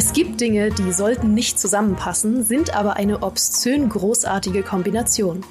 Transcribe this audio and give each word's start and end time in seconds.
Es 0.00 0.12
gibt 0.12 0.40
Dinge, 0.40 0.70
die 0.70 0.92
sollten 0.92 1.34
nicht 1.34 1.58
zusammenpassen, 1.58 2.44
sind 2.44 2.72
aber 2.72 2.94
eine 2.94 3.24
obszön 3.24 3.88
großartige 3.88 4.62
Kombination. 4.62 5.44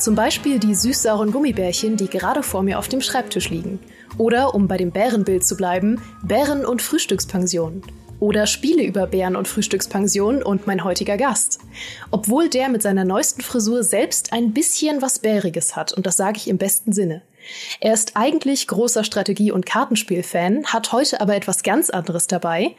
Zum 0.00 0.16
Beispiel 0.16 0.58
die 0.58 0.74
süß-sauren 0.74 1.30
Gummibärchen, 1.30 1.96
die 1.96 2.08
gerade 2.08 2.42
vor 2.42 2.64
mir 2.64 2.80
auf 2.80 2.88
dem 2.88 3.00
Schreibtisch 3.00 3.50
liegen. 3.50 3.78
Oder, 4.18 4.52
um 4.52 4.66
bei 4.66 4.78
dem 4.78 4.90
Bärenbild 4.90 5.44
zu 5.44 5.56
bleiben, 5.56 6.02
Bären- 6.24 6.66
und 6.66 6.82
Frühstückspension. 6.82 7.82
Oder 8.18 8.48
Spiele 8.48 8.82
über 8.82 9.06
Bären 9.06 9.36
und 9.36 9.46
Frühstückspension 9.46 10.42
und 10.42 10.66
mein 10.66 10.82
heutiger 10.82 11.16
Gast. 11.16 11.60
Obwohl 12.10 12.48
der 12.48 12.70
mit 12.70 12.82
seiner 12.82 13.04
neuesten 13.04 13.42
Frisur 13.42 13.84
selbst 13.84 14.32
ein 14.32 14.52
bisschen 14.52 15.02
was 15.02 15.20
Bäriges 15.20 15.76
hat, 15.76 15.92
und 15.92 16.04
das 16.04 16.16
sage 16.16 16.38
ich 16.38 16.48
im 16.48 16.58
besten 16.58 16.92
Sinne. 16.92 17.22
Er 17.80 17.94
ist 17.94 18.12
eigentlich 18.14 18.66
großer 18.66 19.04
Strategie- 19.04 19.52
und 19.52 19.66
Kartenspiel-Fan, 19.66 20.66
hat 20.66 20.92
heute 20.92 21.20
aber 21.20 21.36
etwas 21.36 21.62
ganz 21.62 21.90
anderes 21.90 22.26
dabei. 22.26 22.74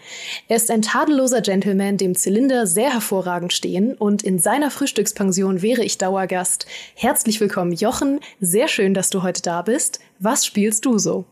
Er 0.47 0.57
ist 0.57 0.71
ein 0.71 0.81
tadelloser 0.81 1.41
Gentleman, 1.41 1.97
dem 1.97 2.15
Zylinder 2.15 2.67
sehr 2.67 2.93
hervorragend 2.93 3.53
stehen 3.53 3.93
und 3.95 4.23
in 4.23 4.39
seiner 4.39 4.71
Frühstückspension 4.71 5.61
wäre 5.61 5.83
ich 5.83 5.97
Dauergast. 5.97 6.65
Herzlich 6.95 7.39
willkommen, 7.39 7.71
Jochen. 7.71 8.19
Sehr 8.39 8.67
schön, 8.67 8.93
dass 8.93 9.09
du 9.09 9.23
heute 9.23 9.41
da 9.41 9.61
bist. 9.61 9.99
Was 10.19 10.45
spielst 10.45 10.85
du 10.85 10.97
so? 10.97 11.25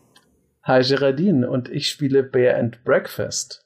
Hi 0.62 0.82
Geraldine 0.82 1.50
und 1.50 1.68
ich 1.68 1.88
spiele 1.88 2.22
Bear 2.22 2.58
and 2.58 2.82
Breakfast. 2.84 3.64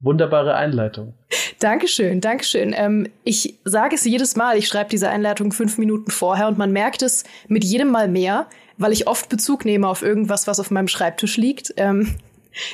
Wunderbare 0.00 0.54
Einleitung. 0.54 1.14
Dankeschön, 1.58 2.20
Dankeschön. 2.20 2.72
Ähm, 2.76 3.08
ich 3.24 3.58
sage 3.64 3.96
es 3.96 4.04
jedes 4.04 4.36
Mal, 4.36 4.56
ich 4.56 4.68
schreibe 4.68 4.90
diese 4.90 5.10
Einleitung 5.10 5.50
fünf 5.50 5.76
Minuten 5.76 6.10
vorher 6.10 6.46
und 6.46 6.56
man 6.56 6.72
merkt 6.72 7.02
es 7.02 7.24
mit 7.48 7.64
jedem 7.64 7.90
Mal 7.90 8.08
mehr, 8.08 8.46
weil 8.78 8.92
ich 8.92 9.06
oft 9.06 9.28
Bezug 9.28 9.64
nehme 9.64 9.88
auf 9.88 10.02
irgendwas, 10.02 10.46
was 10.46 10.60
auf 10.60 10.70
meinem 10.70 10.88
Schreibtisch 10.88 11.36
liegt. 11.36 11.74
Ähm, 11.76 12.16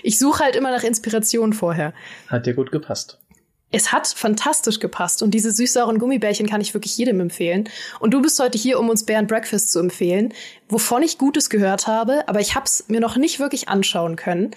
ich 0.03 0.19
suche 0.19 0.45
halt 0.45 0.57
immer 0.57 0.71
nach 0.71 0.85
Inspiration 0.85 1.53
vorher. 1.53 1.93
Hat 2.29 2.47
dir 2.47 2.55
gut 2.55 2.71
gepasst. 2.71 3.19
Es 3.71 3.91
hat 3.91 4.07
fantastisch 4.07 4.79
gepasst 4.79 5.21
und 5.21 5.33
diese 5.33 5.51
süß-sauren 5.51 5.99
Gummibärchen 5.99 6.49
kann 6.49 6.61
ich 6.61 6.75
wirklich 6.75 6.97
jedem 6.97 7.19
empfehlen. 7.19 7.69
Und 7.99 8.15
du 8.15 8.23
bist 8.23 8.39
heute 8.39 8.57
hier, 8.57 8.79
um 8.79 8.89
uns 8.89 9.05
Bären 9.05 9.27
Breakfast 9.27 9.73
zu 9.73 9.81
empfehlen, 9.81 10.33
wovon 10.69 11.03
ich 11.03 11.19
Gutes 11.19 11.51
gehört 11.51 11.89
habe, 11.89 12.29
aber 12.29 12.39
ich 12.39 12.55
habe 12.55 12.67
es 12.67 12.85
mir 12.87 13.01
noch 13.01 13.17
nicht 13.17 13.41
wirklich 13.41 13.69
anschauen 13.69 14.15
können. 14.15 14.53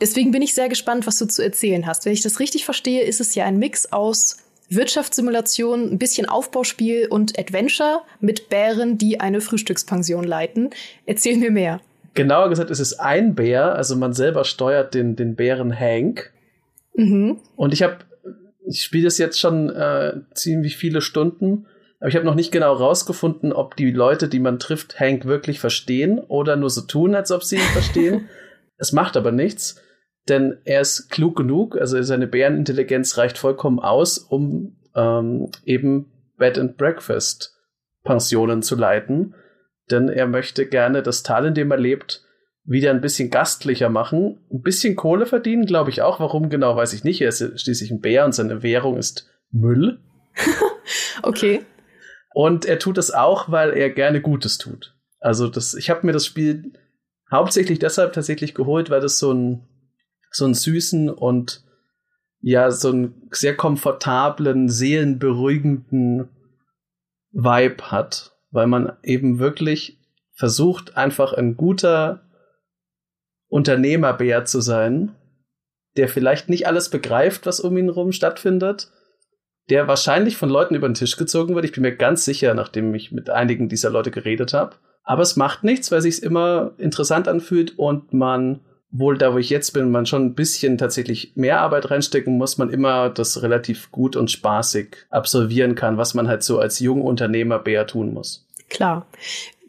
Deswegen 0.00 0.32
bin 0.32 0.42
ich 0.42 0.52
sehr 0.52 0.68
gespannt, 0.68 1.06
was 1.06 1.16
du 1.18 1.26
zu 1.26 1.44
erzählen 1.44 1.86
hast. 1.86 2.04
Wenn 2.04 2.12
ich 2.12 2.22
das 2.22 2.40
richtig 2.40 2.64
verstehe, 2.64 3.02
ist 3.02 3.20
es 3.20 3.36
ja 3.36 3.44
ein 3.44 3.58
Mix 3.58 3.92
aus 3.92 4.38
Wirtschaftssimulation, 4.68 5.92
ein 5.92 5.98
bisschen 5.98 6.28
Aufbauspiel 6.28 7.06
und 7.08 7.38
Adventure 7.38 8.02
mit 8.20 8.48
Bären, 8.48 8.98
die 8.98 9.20
eine 9.20 9.40
Frühstückspension 9.40 10.24
leiten. 10.24 10.70
Erzähl 11.04 11.36
mir 11.36 11.50
mehr. 11.50 11.80
Genauer 12.14 12.48
gesagt, 12.48 12.70
es 12.70 12.80
ist 12.80 12.94
ein 12.94 13.34
Bär, 13.34 13.74
also 13.74 13.94
man 13.94 14.12
selber 14.12 14.44
steuert 14.44 14.94
den, 14.94 15.16
den 15.16 15.36
Bären 15.36 15.78
Hank. 15.78 16.32
Mhm. 16.94 17.38
Und 17.56 17.74
ich 17.74 17.82
habe, 17.82 17.98
ich 18.66 18.82
spiele 18.82 19.04
das 19.04 19.18
jetzt 19.18 19.38
schon 19.38 19.70
äh, 19.70 20.14
ziemlich 20.34 20.76
viele 20.76 21.00
Stunden, 21.00 21.66
aber 22.00 22.08
ich 22.08 22.16
habe 22.16 22.26
noch 22.26 22.34
nicht 22.34 22.52
genau 22.52 22.72
rausgefunden, 22.72 23.52
ob 23.52 23.76
die 23.76 23.90
Leute, 23.90 24.28
die 24.28 24.40
man 24.40 24.58
trifft, 24.58 24.98
Hank 24.98 25.26
wirklich 25.26 25.60
verstehen 25.60 26.18
oder 26.18 26.56
nur 26.56 26.70
so 26.70 26.82
tun, 26.82 27.14
als 27.14 27.30
ob 27.30 27.44
sie 27.44 27.56
ihn 27.56 27.62
verstehen. 27.72 28.28
es 28.78 28.92
macht 28.92 29.16
aber 29.16 29.30
nichts 29.30 29.80
denn 30.28 30.58
er 30.64 30.80
ist 30.80 31.08
klug 31.10 31.36
genug, 31.36 31.76
also 31.76 32.00
seine 32.02 32.26
Bärenintelligenz 32.26 33.16
reicht 33.16 33.38
vollkommen 33.38 33.78
aus, 33.78 34.18
um 34.18 34.76
ähm, 34.94 35.50
eben 35.64 36.10
Bed 36.36 36.58
and 36.58 36.76
Breakfast 36.76 37.54
Pensionen 38.02 38.62
zu 38.62 38.76
leiten, 38.76 39.34
denn 39.90 40.08
er 40.08 40.26
möchte 40.26 40.66
gerne 40.66 41.02
das 41.02 41.22
Tal, 41.22 41.46
in 41.46 41.54
dem 41.54 41.70
er 41.70 41.78
lebt, 41.78 42.24
wieder 42.64 42.90
ein 42.90 43.00
bisschen 43.00 43.30
gastlicher 43.30 43.88
machen, 43.88 44.40
ein 44.52 44.62
bisschen 44.62 44.96
Kohle 44.96 45.26
verdienen, 45.26 45.66
glaube 45.66 45.90
ich 45.90 46.02
auch. 46.02 46.18
Warum 46.18 46.50
genau, 46.50 46.74
weiß 46.74 46.92
ich 46.94 47.04
nicht. 47.04 47.20
Er 47.20 47.28
ist 47.28 47.60
schließlich 47.60 47.92
ein 47.92 48.00
Bär 48.00 48.24
und 48.24 48.34
seine 48.34 48.62
Währung 48.62 48.96
ist 48.96 49.30
Müll. 49.52 50.00
okay. 51.22 51.64
Und 52.34 52.64
er 52.64 52.80
tut 52.80 52.98
das 52.98 53.12
auch, 53.12 53.50
weil 53.50 53.70
er 53.70 53.90
gerne 53.90 54.20
Gutes 54.20 54.58
tut. 54.58 54.94
Also 55.20 55.48
das, 55.48 55.74
ich 55.74 55.90
habe 55.90 56.04
mir 56.04 56.12
das 56.12 56.26
Spiel 56.26 56.72
hauptsächlich 57.30 57.78
deshalb 57.78 58.12
tatsächlich 58.12 58.54
geholt, 58.54 58.90
weil 58.90 59.00
das 59.00 59.18
so 59.18 59.32
ein 59.32 59.68
so 60.36 60.44
einen 60.44 60.54
süßen 60.54 61.08
und 61.10 61.64
ja, 62.40 62.70
so 62.70 62.90
einen 62.90 63.28
sehr 63.30 63.56
komfortablen, 63.56 64.68
seelenberuhigenden 64.68 66.28
Vibe 67.32 67.90
hat, 67.90 68.36
weil 68.50 68.66
man 68.66 68.92
eben 69.02 69.38
wirklich 69.38 69.98
versucht, 70.34 70.96
einfach 70.96 71.32
ein 71.32 71.56
guter 71.56 72.22
Unternehmerbär 73.48 74.44
zu 74.44 74.60
sein, 74.60 75.16
der 75.96 76.08
vielleicht 76.08 76.48
nicht 76.48 76.66
alles 76.66 76.90
begreift, 76.90 77.46
was 77.46 77.58
um 77.58 77.76
ihn 77.76 77.86
herum 77.86 78.12
stattfindet, 78.12 78.90
der 79.70 79.88
wahrscheinlich 79.88 80.36
von 80.36 80.50
Leuten 80.50 80.74
über 80.74 80.88
den 80.88 80.94
Tisch 80.94 81.16
gezogen 81.16 81.54
wird. 81.54 81.64
Ich 81.64 81.72
bin 81.72 81.82
mir 81.82 81.96
ganz 81.96 82.24
sicher, 82.24 82.54
nachdem 82.54 82.94
ich 82.94 83.12
mit 83.12 83.30
einigen 83.30 83.68
dieser 83.68 83.90
Leute 83.90 84.10
geredet 84.10 84.52
habe. 84.52 84.76
Aber 85.02 85.22
es 85.22 85.36
macht 85.36 85.64
nichts, 85.64 85.90
weil 85.90 86.02
sich 86.02 86.22
immer 86.22 86.72
interessant 86.78 87.28
anfühlt 87.28 87.78
und 87.78 88.12
man 88.12 88.60
wohl 88.90 89.18
da, 89.18 89.34
wo 89.34 89.38
ich 89.38 89.50
jetzt 89.50 89.72
bin, 89.72 89.90
man 89.90 90.06
schon 90.06 90.26
ein 90.26 90.34
bisschen 90.34 90.78
tatsächlich 90.78 91.32
mehr 91.34 91.60
Arbeit 91.60 91.90
reinstecken 91.90 92.36
muss, 92.38 92.58
man 92.58 92.70
immer 92.70 93.10
das 93.10 93.42
relativ 93.42 93.90
gut 93.90 94.16
und 94.16 94.30
spaßig 94.30 94.96
absolvieren 95.10 95.74
kann, 95.74 95.98
was 95.98 96.14
man 96.14 96.28
halt 96.28 96.42
so 96.42 96.58
als 96.58 96.78
Jungunternehmer 96.78 97.58
Bär 97.58 97.86
tun 97.86 98.14
muss. 98.14 98.46
Klar. 98.68 99.06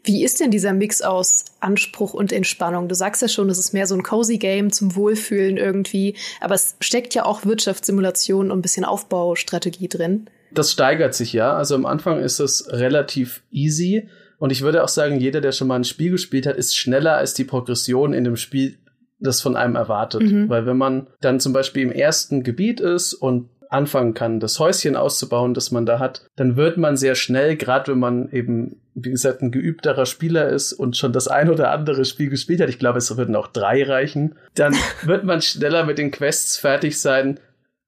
Wie 0.04 0.24
ist 0.24 0.40
denn 0.40 0.50
dieser 0.50 0.72
Mix 0.72 1.02
aus 1.02 1.44
Anspruch 1.60 2.14
und 2.14 2.32
Entspannung? 2.32 2.88
Du 2.88 2.94
sagst 2.94 3.20
ja 3.20 3.28
schon, 3.28 3.50
es 3.50 3.58
ist 3.58 3.74
mehr 3.74 3.86
so 3.86 3.94
ein 3.94 4.02
cozy 4.02 4.38
Game 4.38 4.72
zum 4.72 4.94
Wohlfühlen 4.96 5.56
irgendwie, 5.56 6.14
aber 6.40 6.54
es 6.54 6.76
steckt 6.80 7.14
ja 7.14 7.26
auch 7.26 7.44
Wirtschaftssimulation 7.44 8.50
und 8.50 8.58
ein 8.58 8.62
bisschen 8.62 8.84
Aufbaustrategie 8.84 9.88
drin. 9.88 10.30
Das 10.52 10.72
steigert 10.72 11.14
sich 11.14 11.32
ja. 11.32 11.54
Also 11.54 11.74
am 11.74 11.84
Anfang 11.84 12.20
ist 12.20 12.38
es 12.38 12.72
relativ 12.72 13.42
easy. 13.50 14.08
Und 14.38 14.50
ich 14.50 14.62
würde 14.62 14.84
auch 14.84 14.88
sagen, 14.88 15.20
jeder, 15.20 15.40
der 15.40 15.52
schon 15.52 15.68
mal 15.68 15.76
ein 15.76 15.84
Spiel 15.84 16.12
gespielt 16.12 16.46
hat, 16.46 16.56
ist 16.56 16.76
schneller 16.76 17.16
als 17.16 17.34
die 17.34 17.44
Progression 17.44 18.14
in 18.14 18.24
dem 18.24 18.36
Spiel 18.36 18.78
das 19.20 19.40
von 19.40 19.56
einem 19.56 19.76
erwartet. 19.76 20.22
Mhm. 20.22 20.48
Weil 20.48 20.66
wenn 20.66 20.76
man 20.76 21.08
dann 21.20 21.40
zum 21.40 21.52
Beispiel 21.52 21.82
im 21.82 21.92
ersten 21.92 22.42
Gebiet 22.42 22.80
ist 22.80 23.14
und 23.14 23.48
anfangen 23.70 24.14
kann, 24.14 24.40
das 24.40 24.58
Häuschen 24.58 24.96
auszubauen, 24.96 25.54
das 25.54 25.70
man 25.70 25.84
da 25.84 25.98
hat, 25.98 26.26
dann 26.36 26.56
wird 26.56 26.78
man 26.78 26.96
sehr 26.96 27.14
schnell, 27.14 27.56
gerade 27.56 27.92
wenn 27.92 27.98
man 27.98 28.30
eben, 28.30 28.80
wie 28.94 29.10
gesagt, 29.10 29.42
ein 29.42 29.50
geübterer 29.50 30.06
Spieler 30.06 30.48
ist 30.48 30.72
und 30.72 30.96
schon 30.96 31.12
das 31.12 31.28
ein 31.28 31.50
oder 31.50 31.70
andere 31.70 32.04
Spiel 32.04 32.30
gespielt 32.30 32.60
hat, 32.60 32.70
ich 32.70 32.78
glaube, 32.78 32.98
es 32.98 33.14
würden 33.16 33.36
auch 33.36 33.48
drei 33.48 33.82
reichen, 33.84 34.36
dann 34.54 34.74
wird 35.04 35.24
man 35.24 35.42
schneller 35.42 35.84
mit 35.84 35.98
den 35.98 36.10
Quests 36.10 36.56
fertig 36.56 36.98
sein, 36.98 37.40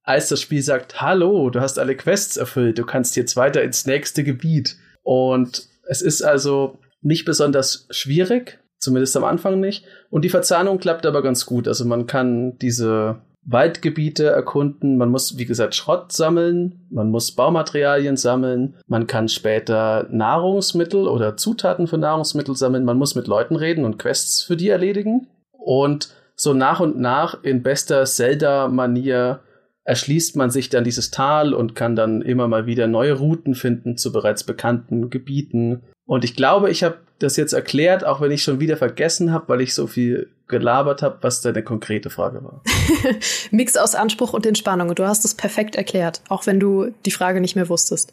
als 0.02 0.28
das 0.28 0.40
Spiel 0.40 0.62
sagt, 0.62 1.00
hallo, 1.00 1.50
du 1.50 1.60
hast 1.60 1.78
alle 1.78 1.96
Quests 1.96 2.36
erfüllt, 2.36 2.78
du 2.78 2.84
kannst 2.84 3.16
jetzt 3.16 3.36
weiter 3.36 3.62
ins 3.62 3.86
nächste 3.86 4.24
Gebiet. 4.24 4.76
Und 5.02 5.68
es 5.86 6.02
ist 6.02 6.22
also 6.22 6.78
nicht 7.00 7.24
besonders 7.24 7.86
schwierig, 7.90 8.58
Zumindest 8.80 9.16
am 9.16 9.24
Anfang 9.24 9.60
nicht. 9.60 9.84
Und 10.08 10.24
die 10.24 10.30
Verzahnung 10.30 10.78
klappt 10.78 11.06
aber 11.06 11.22
ganz 11.22 11.46
gut. 11.46 11.68
Also 11.68 11.84
man 11.84 12.06
kann 12.06 12.58
diese 12.58 13.20
Waldgebiete 13.44 14.26
erkunden. 14.26 14.96
Man 14.96 15.10
muss, 15.10 15.38
wie 15.38 15.44
gesagt, 15.44 15.74
Schrott 15.74 16.12
sammeln. 16.12 16.86
Man 16.90 17.10
muss 17.10 17.32
Baumaterialien 17.32 18.16
sammeln. 18.16 18.76
Man 18.86 19.06
kann 19.06 19.28
später 19.28 20.06
Nahrungsmittel 20.10 21.08
oder 21.08 21.36
Zutaten 21.36 21.86
für 21.86 21.98
Nahrungsmittel 21.98 22.56
sammeln. 22.56 22.84
Man 22.84 22.96
muss 22.96 23.14
mit 23.14 23.26
Leuten 23.26 23.56
reden 23.56 23.84
und 23.84 23.98
Quests 23.98 24.42
für 24.42 24.56
die 24.56 24.68
erledigen. 24.68 25.28
Und 25.52 26.14
so 26.34 26.54
nach 26.54 26.80
und 26.80 26.98
nach 26.98 27.42
in 27.44 27.62
bester 27.62 28.04
Zelda-Manier 28.06 29.40
erschließt 29.84 30.36
man 30.36 30.50
sich 30.50 30.68
dann 30.68 30.84
dieses 30.84 31.10
Tal 31.10 31.52
und 31.52 31.74
kann 31.74 31.96
dann 31.96 32.22
immer 32.22 32.48
mal 32.48 32.66
wieder 32.66 32.86
neue 32.86 33.14
Routen 33.14 33.54
finden 33.54 33.96
zu 33.96 34.12
bereits 34.12 34.44
bekannten 34.44 35.10
Gebieten. 35.10 35.82
Und 36.10 36.24
ich 36.24 36.34
glaube, 36.34 36.72
ich 36.72 36.82
habe 36.82 36.98
das 37.20 37.36
jetzt 37.36 37.52
erklärt, 37.52 38.04
auch 38.04 38.20
wenn 38.20 38.32
ich 38.32 38.42
schon 38.42 38.58
wieder 38.58 38.76
vergessen 38.76 39.30
habe, 39.30 39.48
weil 39.48 39.60
ich 39.60 39.74
so 39.74 39.86
viel 39.86 40.28
gelabert 40.48 41.02
habe, 41.02 41.18
was 41.20 41.40
deine 41.40 41.62
konkrete 41.62 42.10
Frage 42.10 42.42
war. 42.42 42.62
Mix 43.52 43.76
aus 43.76 43.94
Anspruch 43.94 44.32
und 44.32 44.44
Entspannung. 44.44 44.92
Du 44.96 45.06
hast 45.06 45.24
es 45.24 45.36
perfekt 45.36 45.76
erklärt, 45.76 46.20
auch 46.28 46.46
wenn 46.46 46.58
du 46.58 46.88
die 47.06 47.12
Frage 47.12 47.40
nicht 47.40 47.54
mehr 47.54 47.68
wusstest. 47.68 48.10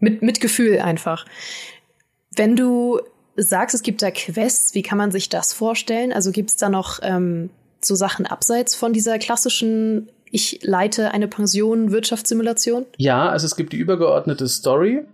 Mit, 0.00 0.20
mit 0.20 0.42
Gefühl 0.42 0.80
einfach. 0.80 1.24
Wenn 2.36 2.56
du 2.56 3.00
sagst, 3.36 3.74
es 3.74 3.82
gibt 3.82 4.02
da 4.02 4.10
Quests, 4.10 4.74
wie 4.74 4.82
kann 4.82 4.98
man 4.98 5.10
sich 5.10 5.30
das 5.30 5.54
vorstellen? 5.54 6.12
Also 6.12 6.30
gibt 6.30 6.50
es 6.50 6.56
da 6.56 6.68
noch 6.68 6.98
ähm, 7.02 7.48
so 7.80 7.94
Sachen 7.94 8.26
abseits 8.26 8.74
von 8.74 8.92
dieser 8.92 9.18
klassischen 9.18 10.10
ich 10.30 10.58
leite 10.62 11.12
eine 11.12 11.28
Pension 11.28 11.92
Wirtschaftssimulation? 11.92 12.86
Ja, 12.96 13.28
also 13.28 13.46
es 13.46 13.54
gibt 13.54 13.72
die 13.72 13.76
übergeordnete 13.76 14.48
Story, 14.48 15.04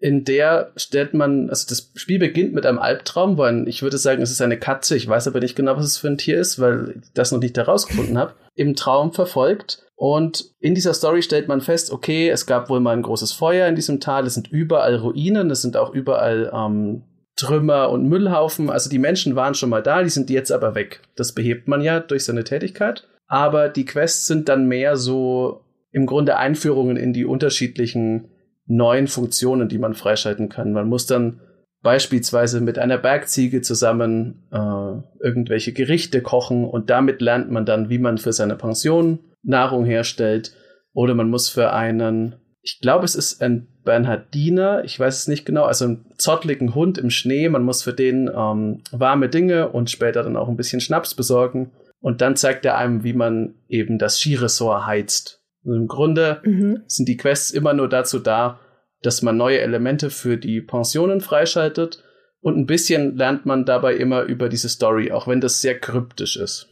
in 0.00 0.24
der 0.24 0.72
stellt 0.76 1.12
man, 1.12 1.50
also 1.50 1.66
das 1.68 1.92
Spiel 1.94 2.18
beginnt 2.18 2.54
mit 2.54 2.64
einem 2.64 2.78
Albtraum, 2.78 3.36
wo 3.36 3.42
ein, 3.42 3.66
ich 3.66 3.82
würde 3.82 3.98
sagen, 3.98 4.22
es 4.22 4.30
ist 4.30 4.40
eine 4.40 4.58
Katze, 4.58 4.96
ich 4.96 5.06
weiß 5.06 5.28
aber 5.28 5.40
nicht 5.40 5.56
genau, 5.56 5.76
was 5.76 5.84
es 5.84 5.98
für 5.98 6.08
ein 6.08 6.16
Tier 6.16 6.40
ist, 6.40 6.58
weil 6.58 6.94
ich 7.02 7.12
das 7.12 7.32
noch 7.32 7.38
nicht 7.38 7.56
herausgefunden 7.56 8.16
habe, 8.16 8.32
im 8.54 8.74
Traum 8.74 9.12
verfolgt. 9.12 9.84
Und 9.96 10.46
in 10.58 10.74
dieser 10.74 10.94
Story 10.94 11.20
stellt 11.20 11.48
man 11.48 11.60
fest, 11.60 11.92
okay, 11.92 12.30
es 12.30 12.46
gab 12.46 12.70
wohl 12.70 12.80
mal 12.80 12.96
ein 12.96 13.02
großes 13.02 13.32
Feuer 13.32 13.68
in 13.68 13.74
diesem 13.74 14.00
Tal, 14.00 14.26
es 14.26 14.32
sind 14.32 14.48
überall 14.48 14.96
Ruinen, 14.96 15.50
es 15.50 15.60
sind 15.60 15.76
auch 15.76 15.92
überall 15.92 16.50
ähm, 16.54 17.02
Trümmer 17.36 17.90
und 17.90 18.08
Müllhaufen. 18.08 18.70
Also 18.70 18.88
die 18.88 18.98
Menschen 18.98 19.36
waren 19.36 19.54
schon 19.54 19.68
mal 19.68 19.82
da, 19.82 20.02
die 20.02 20.08
sind 20.08 20.30
jetzt 20.30 20.50
aber 20.50 20.74
weg. 20.74 21.02
Das 21.16 21.34
behebt 21.34 21.68
man 21.68 21.82
ja 21.82 22.00
durch 22.00 22.24
seine 22.24 22.44
Tätigkeit. 22.44 23.06
Aber 23.26 23.68
die 23.68 23.84
Quests 23.84 24.26
sind 24.26 24.48
dann 24.48 24.66
mehr 24.66 24.96
so 24.96 25.60
im 25.92 26.06
Grunde 26.06 26.38
Einführungen 26.38 26.96
in 26.96 27.12
die 27.12 27.26
unterschiedlichen 27.26 28.29
neuen 28.70 29.08
Funktionen, 29.08 29.68
die 29.68 29.78
man 29.78 29.94
freischalten 29.94 30.48
kann. 30.48 30.72
Man 30.72 30.88
muss 30.88 31.06
dann 31.06 31.40
beispielsweise 31.82 32.60
mit 32.60 32.78
einer 32.78 32.98
Bergziege 32.98 33.62
zusammen 33.62 34.46
äh, 34.52 35.24
irgendwelche 35.24 35.72
Gerichte 35.72 36.22
kochen 36.22 36.64
und 36.64 36.90
damit 36.90 37.20
lernt 37.20 37.50
man 37.50 37.66
dann, 37.66 37.88
wie 37.88 37.98
man 37.98 38.18
für 38.18 38.32
seine 38.32 38.56
Pension 38.56 39.18
Nahrung 39.42 39.84
herstellt. 39.84 40.54
Oder 40.92 41.14
man 41.14 41.30
muss 41.30 41.48
für 41.48 41.72
einen, 41.72 42.36
ich 42.62 42.80
glaube, 42.80 43.04
es 43.04 43.14
ist 43.14 43.42
ein 43.42 43.68
Bernhardiner, 43.84 44.84
ich 44.84 45.00
weiß 45.00 45.16
es 45.16 45.28
nicht 45.28 45.46
genau, 45.46 45.64
also 45.64 45.86
einen 45.86 46.06
zottligen 46.18 46.74
Hund 46.74 46.98
im 46.98 47.10
Schnee. 47.10 47.48
Man 47.48 47.62
muss 47.62 47.82
für 47.82 47.94
den 47.94 48.30
ähm, 48.34 48.82
warme 48.92 49.28
Dinge 49.28 49.70
und 49.70 49.90
später 49.90 50.22
dann 50.22 50.36
auch 50.36 50.48
ein 50.48 50.56
bisschen 50.56 50.80
Schnaps 50.80 51.14
besorgen. 51.14 51.72
Und 52.00 52.20
dann 52.20 52.36
zeigt 52.36 52.64
er 52.64 52.76
einem, 52.76 53.04
wie 53.04 53.12
man 53.14 53.54
eben 53.68 53.98
das 53.98 54.18
Skiresort 54.18 54.86
heizt. 54.86 55.39
Und 55.64 55.76
Im 55.76 55.86
Grunde 55.86 56.40
mhm. 56.44 56.82
sind 56.86 57.08
die 57.08 57.16
Quests 57.16 57.50
immer 57.50 57.74
nur 57.74 57.88
dazu 57.88 58.18
da, 58.18 58.60
dass 59.02 59.22
man 59.22 59.36
neue 59.36 59.60
Elemente 59.60 60.10
für 60.10 60.36
die 60.36 60.60
Pensionen 60.60 61.20
freischaltet 61.20 62.02
und 62.40 62.56
ein 62.56 62.66
bisschen 62.66 63.16
lernt 63.16 63.46
man 63.46 63.64
dabei 63.64 63.94
immer 63.96 64.22
über 64.22 64.48
diese 64.48 64.68
Story, 64.68 65.12
auch 65.12 65.28
wenn 65.28 65.40
das 65.40 65.60
sehr 65.60 65.78
kryptisch 65.78 66.36
ist. 66.36 66.68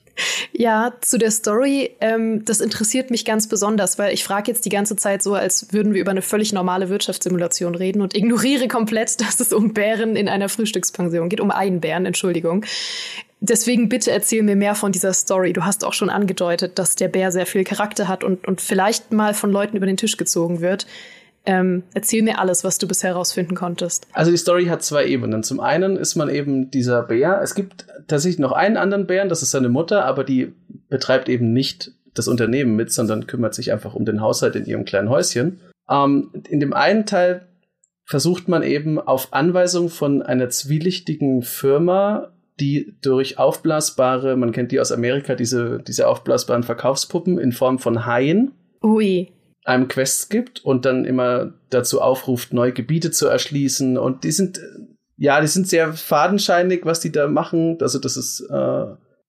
Ja, 0.52 0.94
zu 1.00 1.16
der 1.16 1.30
Story, 1.30 1.96
ähm, 2.00 2.44
das 2.44 2.60
interessiert 2.60 3.10
mich 3.10 3.24
ganz 3.24 3.48
besonders, 3.48 3.98
weil 3.98 4.12
ich 4.12 4.24
frage 4.24 4.50
jetzt 4.50 4.64
die 4.64 4.70
ganze 4.70 4.96
Zeit 4.96 5.22
so, 5.22 5.34
als 5.34 5.72
würden 5.72 5.94
wir 5.94 6.00
über 6.00 6.10
eine 6.10 6.22
völlig 6.22 6.52
normale 6.52 6.88
Wirtschaftssimulation 6.88 7.76
reden 7.76 8.02
und 8.02 8.16
ignoriere 8.16 8.66
komplett, 8.66 9.20
dass 9.20 9.38
es 9.38 9.52
um 9.52 9.74
Bären 9.74 10.16
in 10.16 10.28
einer 10.28 10.48
Frühstückspension 10.48 11.28
geht, 11.28 11.40
um 11.40 11.50
einen 11.50 11.80
Bären, 11.80 12.06
Entschuldigung. 12.06 12.64
Deswegen 13.40 13.88
bitte 13.88 14.10
erzähl 14.10 14.42
mir 14.42 14.56
mehr 14.56 14.74
von 14.74 14.90
dieser 14.90 15.12
Story. 15.12 15.52
Du 15.52 15.64
hast 15.64 15.84
auch 15.84 15.92
schon 15.92 16.10
angedeutet, 16.10 16.78
dass 16.78 16.96
der 16.96 17.08
Bär 17.08 17.30
sehr 17.30 17.46
viel 17.46 17.64
Charakter 17.64 18.08
hat 18.08 18.24
und, 18.24 18.46
und 18.48 18.60
vielleicht 18.60 19.12
mal 19.12 19.32
von 19.32 19.52
Leuten 19.52 19.76
über 19.76 19.86
den 19.86 19.96
Tisch 19.96 20.16
gezogen 20.16 20.60
wird. 20.60 20.86
Ähm, 21.46 21.84
erzähl 21.94 22.22
mir 22.22 22.40
alles, 22.40 22.64
was 22.64 22.78
du 22.78 22.88
bisher 22.88 23.10
herausfinden 23.10 23.54
konntest. 23.54 24.06
Also 24.12 24.30
die 24.30 24.36
Story 24.36 24.66
hat 24.66 24.82
zwei 24.82 25.06
Ebenen. 25.06 25.42
Zum 25.44 25.60
einen 25.60 25.96
ist 25.96 26.16
man 26.16 26.28
eben 26.28 26.70
dieser 26.70 27.02
Bär. 27.02 27.40
Es 27.42 27.54
gibt 27.54 27.86
tatsächlich 28.08 28.40
noch 28.40 28.52
einen 28.52 28.76
anderen 28.76 29.06
Bären, 29.06 29.28
das 29.28 29.42
ist 29.42 29.52
seine 29.52 29.68
Mutter, 29.68 30.04
aber 30.04 30.24
die 30.24 30.52
betreibt 30.88 31.28
eben 31.28 31.52
nicht 31.52 31.92
das 32.14 32.28
Unternehmen 32.28 32.74
mit, 32.76 32.92
sondern 32.92 33.26
kümmert 33.26 33.54
sich 33.54 33.72
einfach 33.72 33.94
um 33.94 34.04
den 34.04 34.20
Haushalt 34.20 34.56
in 34.56 34.66
ihrem 34.66 34.84
kleinen 34.84 35.08
Häuschen. 35.08 35.60
Ähm, 35.88 36.30
in 36.48 36.60
dem 36.60 36.72
einen 36.72 37.06
Teil 37.06 37.46
versucht 38.04 38.48
man 38.48 38.62
eben 38.62 38.98
auf 38.98 39.32
Anweisung 39.32 39.90
von 39.90 40.22
einer 40.22 40.50
zwielichtigen 40.50 41.42
Firma, 41.42 42.32
die 42.60 42.96
durch 43.02 43.38
aufblasbare, 43.38 44.36
man 44.36 44.52
kennt 44.52 44.72
die 44.72 44.80
aus 44.80 44.92
Amerika, 44.92 45.34
diese, 45.34 45.80
diese 45.86 46.08
aufblasbaren 46.08 46.62
Verkaufspuppen 46.62 47.38
in 47.38 47.52
Form 47.52 47.78
von 47.78 48.06
Haien. 48.06 48.52
Ui 48.82 49.32
einem 49.68 49.86
Quests 49.86 50.30
gibt 50.30 50.64
und 50.64 50.86
dann 50.86 51.04
immer 51.04 51.52
dazu 51.70 52.00
aufruft, 52.00 52.52
neue 52.52 52.72
Gebiete 52.72 53.10
zu 53.10 53.28
erschließen. 53.28 53.98
Und 53.98 54.24
die 54.24 54.32
sind, 54.32 54.60
ja, 55.16 55.40
die 55.40 55.46
sind 55.46 55.68
sehr 55.68 55.92
fadenscheinig, 55.92 56.80
was 56.84 57.00
die 57.00 57.12
da 57.12 57.28
machen. 57.28 57.76
Also 57.80 57.98
das 57.98 58.16
ist 58.16 58.40
äh, 58.50 58.86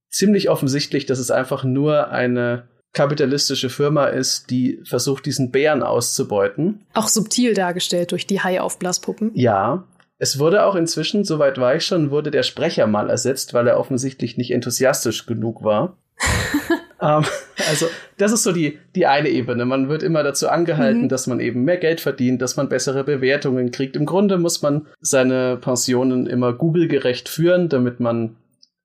ziemlich 0.10 0.50
offensichtlich, 0.50 1.06
dass 1.06 1.20
es 1.20 1.30
einfach 1.30 1.64
nur 1.64 2.10
eine 2.10 2.70
kapitalistische 2.94 3.70
Firma 3.70 4.08
ist, 4.08 4.50
die 4.50 4.80
versucht, 4.84 5.26
diesen 5.26 5.52
Bären 5.52 5.84
auszubeuten. 5.84 6.86
Auch 6.94 7.08
subtil 7.08 7.54
dargestellt 7.54 8.12
durch 8.12 8.26
die 8.26 8.42
Hai-Aufblaspuppen. 8.42 9.32
Ja. 9.36 9.84
Es 10.22 10.38
wurde 10.38 10.66
auch 10.66 10.76
inzwischen, 10.76 11.24
soweit 11.24 11.58
war 11.58 11.76
ich 11.76 11.86
schon, 11.86 12.12
wurde 12.12 12.30
der 12.30 12.44
Sprecher 12.44 12.88
mal 12.88 13.10
ersetzt, 13.10 13.54
weil 13.54 13.68
er 13.68 13.80
offensichtlich 13.80 14.38
nicht 14.38 14.52
enthusiastisch 14.52 15.26
genug 15.26 15.64
war. 15.64 15.98
ähm, 17.02 17.24
also, 17.70 17.88
das 18.18 18.34
ist 18.34 18.44
so 18.44 18.52
die, 18.52 18.80
die 18.96 19.06
eine 19.06 19.30
Ebene. 19.30 19.64
Man 19.64 19.88
wird 19.88 20.04
immer 20.04 20.22
dazu 20.22 20.50
angehalten, 20.50 21.04
mhm. 21.04 21.10
dass 21.10 21.26
man 21.28 21.40
eben 21.40 21.64
mehr 21.64 21.78
Geld 21.78 22.02
verdient, 22.02 22.42
dass 22.42 22.58
man 22.58 22.68
bessere 22.68 23.06
Bewertungen 23.06 23.72
kriegt. 23.72 23.96
Im 23.96 24.06
Grunde 24.06 24.38
muss 24.38 24.62
man 24.62 24.88
seine 25.00 25.56
Pensionen 25.56 26.28
immer 26.28 26.52
Google-gerecht 26.52 27.30
führen, 27.30 27.70
damit 27.70 28.02
man 28.02 28.36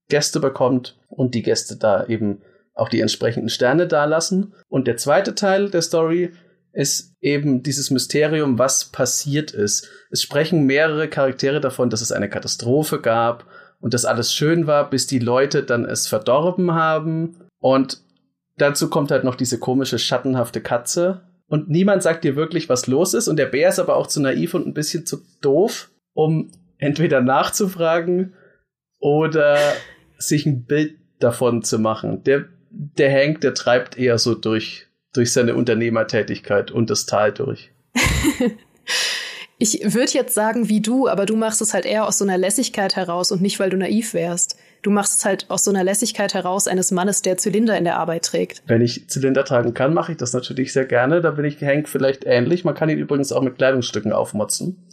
Gäste 0.09 0.39
bekommt 0.39 0.97
und 1.09 1.35
die 1.35 1.43
Gäste 1.43 1.77
da 1.77 2.07
eben 2.07 2.43
auch 2.75 2.89
die 2.89 3.01
entsprechenden 3.01 3.49
Sterne 3.49 3.89
dalassen. 3.89 4.55
Und 4.69 4.87
der 4.87 4.97
zweite 4.99 5.35
Teil 5.35 5.71
der 5.71 5.83
Story 5.83 6.33
ist 6.75 7.15
eben 7.21 7.63
dieses 7.63 7.91
Mysterium, 7.91 8.59
was 8.59 8.87
passiert 8.87 9.53
ist. 9.53 9.89
Es 10.11 10.23
sprechen 10.23 10.67
mehrere 10.67 11.09
Charaktere 11.09 11.61
davon, 11.61 11.89
dass 11.89 12.01
es 12.01 12.13
eine 12.13 12.29
Katastrophe 12.29 13.01
gab 13.01 13.47
und 13.81 13.95
dass 13.95 14.05
alles 14.05 14.35
schön 14.35 14.67
war, 14.67 14.91
bis 14.91 15.07
die 15.07 15.19
Leute 15.19 15.63
dann 15.63 15.85
es 15.85 16.07
verdorben 16.07 16.75
haben. 16.75 17.37
Und 17.61 18.03
dazu 18.57 18.91
kommt 18.91 19.11
halt 19.11 19.25
noch 19.25 19.37
diese 19.37 19.59
komische, 19.59 19.99
schattenhafte 19.99 20.61
Katze. 20.61 21.23
Und 21.47 21.69
niemand 21.69 22.03
sagt 22.03 22.25
dir 22.25 22.35
wirklich, 22.37 22.69
was 22.69 22.87
los 22.87 23.15
ist. 23.15 23.29
Und 23.29 23.37
der 23.37 23.47
Bär 23.47 23.69
ist 23.69 23.79
aber 23.79 23.97
auch 23.97 24.07
zu 24.07 24.21
naiv 24.21 24.55
und 24.55 24.67
ein 24.67 24.75
bisschen 24.75 25.07
zu 25.07 25.23
doof, 25.41 25.91
um 26.13 26.51
entweder 26.79 27.21
nachzufragen 27.21 28.35
oder 28.99 29.59
sich 30.19 30.47
ein 30.47 30.65
Bild 30.65 30.97
davon 31.21 31.63
zu 31.63 31.79
machen. 31.79 32.25
Der, 32.25 32.47
der 32.71 33.13
Hank, 33.13 33.41
der 33.43 33.55
treibt 33.55 33.99
eher 33.99 34.19
so 34.19 34.35
durch, 34.35 34.89
durch 35.15 35.33
seine 35.33 35.55
Unternehmertätigkeit 35.55 36.71
und 36.71 36.91
das 36.91 37.07
Tal 37.07 37.33
durch. 37.33 37.71
ich 39.59 39.81
würde 39.95 40.13
jetzt 40.13 40.35
sagen 40.35 40.69
wie 40.69 40.81
du, 40.81 41.09
aber 41.09 41.25
du 41.25 41.37
machst 41.37 41.63
es 41.63 41.73
halt 41.73 41.87
eher 41.87 42.07
aus 42.07 42.19
so 42.19 42.25
einer 42.25 42.37
Lässigkeit 42.37 42.97
heraus 42.97 43.33
und 43.33 43.41
nicht, 43.41 43.59
weil 43.59 43.71
du 43.71 43.77
naiv 43.77 44.13
wärst. 44.13 44.57
Du 44.83 44.91
machst 44.91 45.19
es 45.19 45.25
halt 45.25 45.47
aus 45.49 45.65
so 45.65 45.71
einer 45.71 45.83
Lässigkeit 45.83 46.35
heraus 46.35 46.69
eines 46.69 46.91
Mannes, 46.91 47.23
der 47.23 47.39
Zylinder 47.39 47.79
in 47.79 47.85
der 47.85 47.97
Arbeit 47.97 48.27
trägt. 48.27 48.63
Wenn 48.67 48.83
ich 48.83 49.09
Zylinder 49.09 49.45
tragen 49.45 49.73
kann, 49.73 49.95
mache 49.95 50.13
ich 50.13 50.19
das 50.19 50.35
natürlich 50.35 50.75
sehr 50.75 50.85
gerne. 50.85 51.23
Da 51.23 51.31
bin 51.31 51.47
ich 51.47 51.59
gehängt 51.59 51.89
vielleicht 51.89 52.25
ähnlich. 52.27 52.65
Man 52.65 52.75
kann 52.75 52.91
ihn 52.91 52.99
übrigens 52.99 53.33
auch 53.33 53.41
mit 53.41 53.57
Kleidungsstücken 53.57 54.13
aufmotzen. 54.13 54.91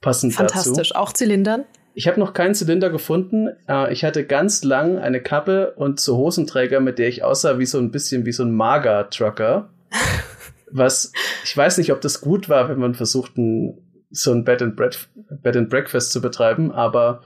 Passend 0.00 0.32
Fantastisch. 0.32 0.90
dazu. 0.90 1.00
Auch 1.00 1.12
Zylindern? 1.12 1.64
Ich 1.94 2.08
habe 2.08 2.18
noch 2.18 2.32
keinen 2.32 2.54
Zylinder 2.54 2.90
gefunden. 2.90 3.48
Äh, 3.68 3.92
ich 3.92 4.04
hatte 4.04 4.26
ganz 4.26 4.64
lang 4.64 4.98
eine 4.98 5.20
Kappe 5.20 5.72
und 5.76 6.00
so 6.00 6.16
Hosenträger, 6.16 6.80
mit 6.80 6.98
der 6.98 7.08
ich 7.08 7.22
aussah 7.22 7.58
wie 7.58 7.66
so 7.66 7.78
ein 7.78 7.92
bisschen 7.92 8.26
wie 8.26 8.32
so 8.32 8.42
ein 8.42 8.52
Mager-Trucker. 8.52 9.70
Was, 10.70 11.12
ich 11.44 11.56
weiß 11.56 11.78
nicht, 11.78 11.92
ob 11.92 12.00
das 12.00 12.20
gut 12.20 12.48
war, 12.48 12.68
wenn 12.68 12.80
man 12.80 12.94
versucht, 12.94 13.38
ein, 13.38 13.78
so 14.10 14.32
ein 14.32 14.44
Bed 14.44 14.60
and, 14.60 14.74
Bed 14.76 15.56
and 15.56 15.70
Breakfast 15.70 16.10
zu 16.10 16.20
betreiben, 16.20 16.72
aber 16.72 17.22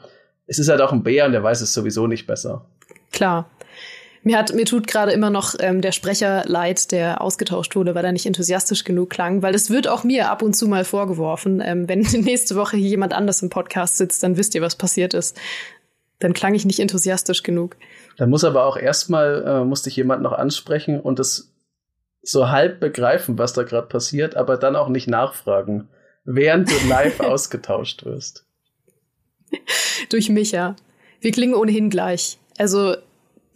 es 0.47 0.59
ist 0.59 0.69
halt 0.69 0.83
auch 0.83 0.93
ein 0.93 1.03
Bär 1.03 1.25
und 1.25 1.33
der 1.33 1.43
weiß 1.43 1.63
es 1.63 1.73
sowieso 1.73 2.07
nicht 2.07 2.27
besser. 2.27 2.67
Klar. 3.11 3.49
Mir, 4.23 4.37
hat, 4.37 4.53
mir 4.55 4.65
tut 4.65 4.87
gerade 4.87 5.13
immer 5.13 5.31
noch 5.31 5.55
ähm, 5.61 5.81
der 5.81 5.93
Sprecher 5.93 6.45
leid, 6.47 6.91
der 6.93 7.21
ausgetauscht 7.21 7.77
wurde, 7.77 7.95
weil 7.95 8.05
er 8.05 8.13
nicht 8.13 8.27
enthusiastisch 8.27 8.85
genug 8.85 9.11
klang, 9.11 9.43
weil 9.43 9.55
es 9.55 9.71
wird 9.71 9.89
auch 9.89 10.05
mir 10.05 10.31
ab 10.31 10.43
und 10.43 10.55
zu 10.55 10.67
mal 10.67 10.85
vorgeworfen. 10.85 11.63
Ähm, 11.65 11.89
wenn 11.89 12.01
nächste 12.23 12.57
Woche 12.57 12.77
hier 12.77 12.89
jemand 12.89 13.13
anders 13.13 13.43
im 13.43 13.51
Podcast 13.51 13.97
sitzt, 13.97 14.23
dann 14.23 14.37
wisst 14.37 14.55
ihr, 14.55 14.63
was 14.63 14.77
passiert 14.77 15.15
ist. 15.15 15.39
Dann 16.19 16.33
klang 16.33 16.55
ich 16.55 16.65
nicht 16.65 16.81
enthusiastisch 16.81 17.45
genug. 17.45 17.77
Dann 18.17 18.31
muss 18.31 18.43
aber 18.43 18.65
auch 18.65 18.77
erstmal, 18.77 19.45
äh, 19.47 19.65
musste 19.65 19.89
ich 19.89 19.97
jemand 19.97 20.23
noch 20.23 20.33
ansprechen 20.33 21.01
und 21.01 21.21
es 21.21 21.55
so 22.23 22.51
halb 22.51 22.81
begreifen, 22.81 23.39
was 23.39 23.53
da 23.53 23.63
gerade 23.63 23.87
passiert, 23.87 24.37
aber 24.37 24.57
dann 24.57 24.77
auch 24.77 24.89
nicht 24.89 25.09
nachfragen, 25.09 25.89
während 26.25 26.71
du 26.71 26.75
live 26.89 27.21
ausgetauscht 27.21 28.05
wirst. 28.05 28.45
Durch 30.11 30.29
Micha. 30.29 30.77
Wir 31.21 31.33
klingen 31.33 31.55
ohnehin 31.55 31.91
gleich. 31.91 32.39
Also, 32.59 32.97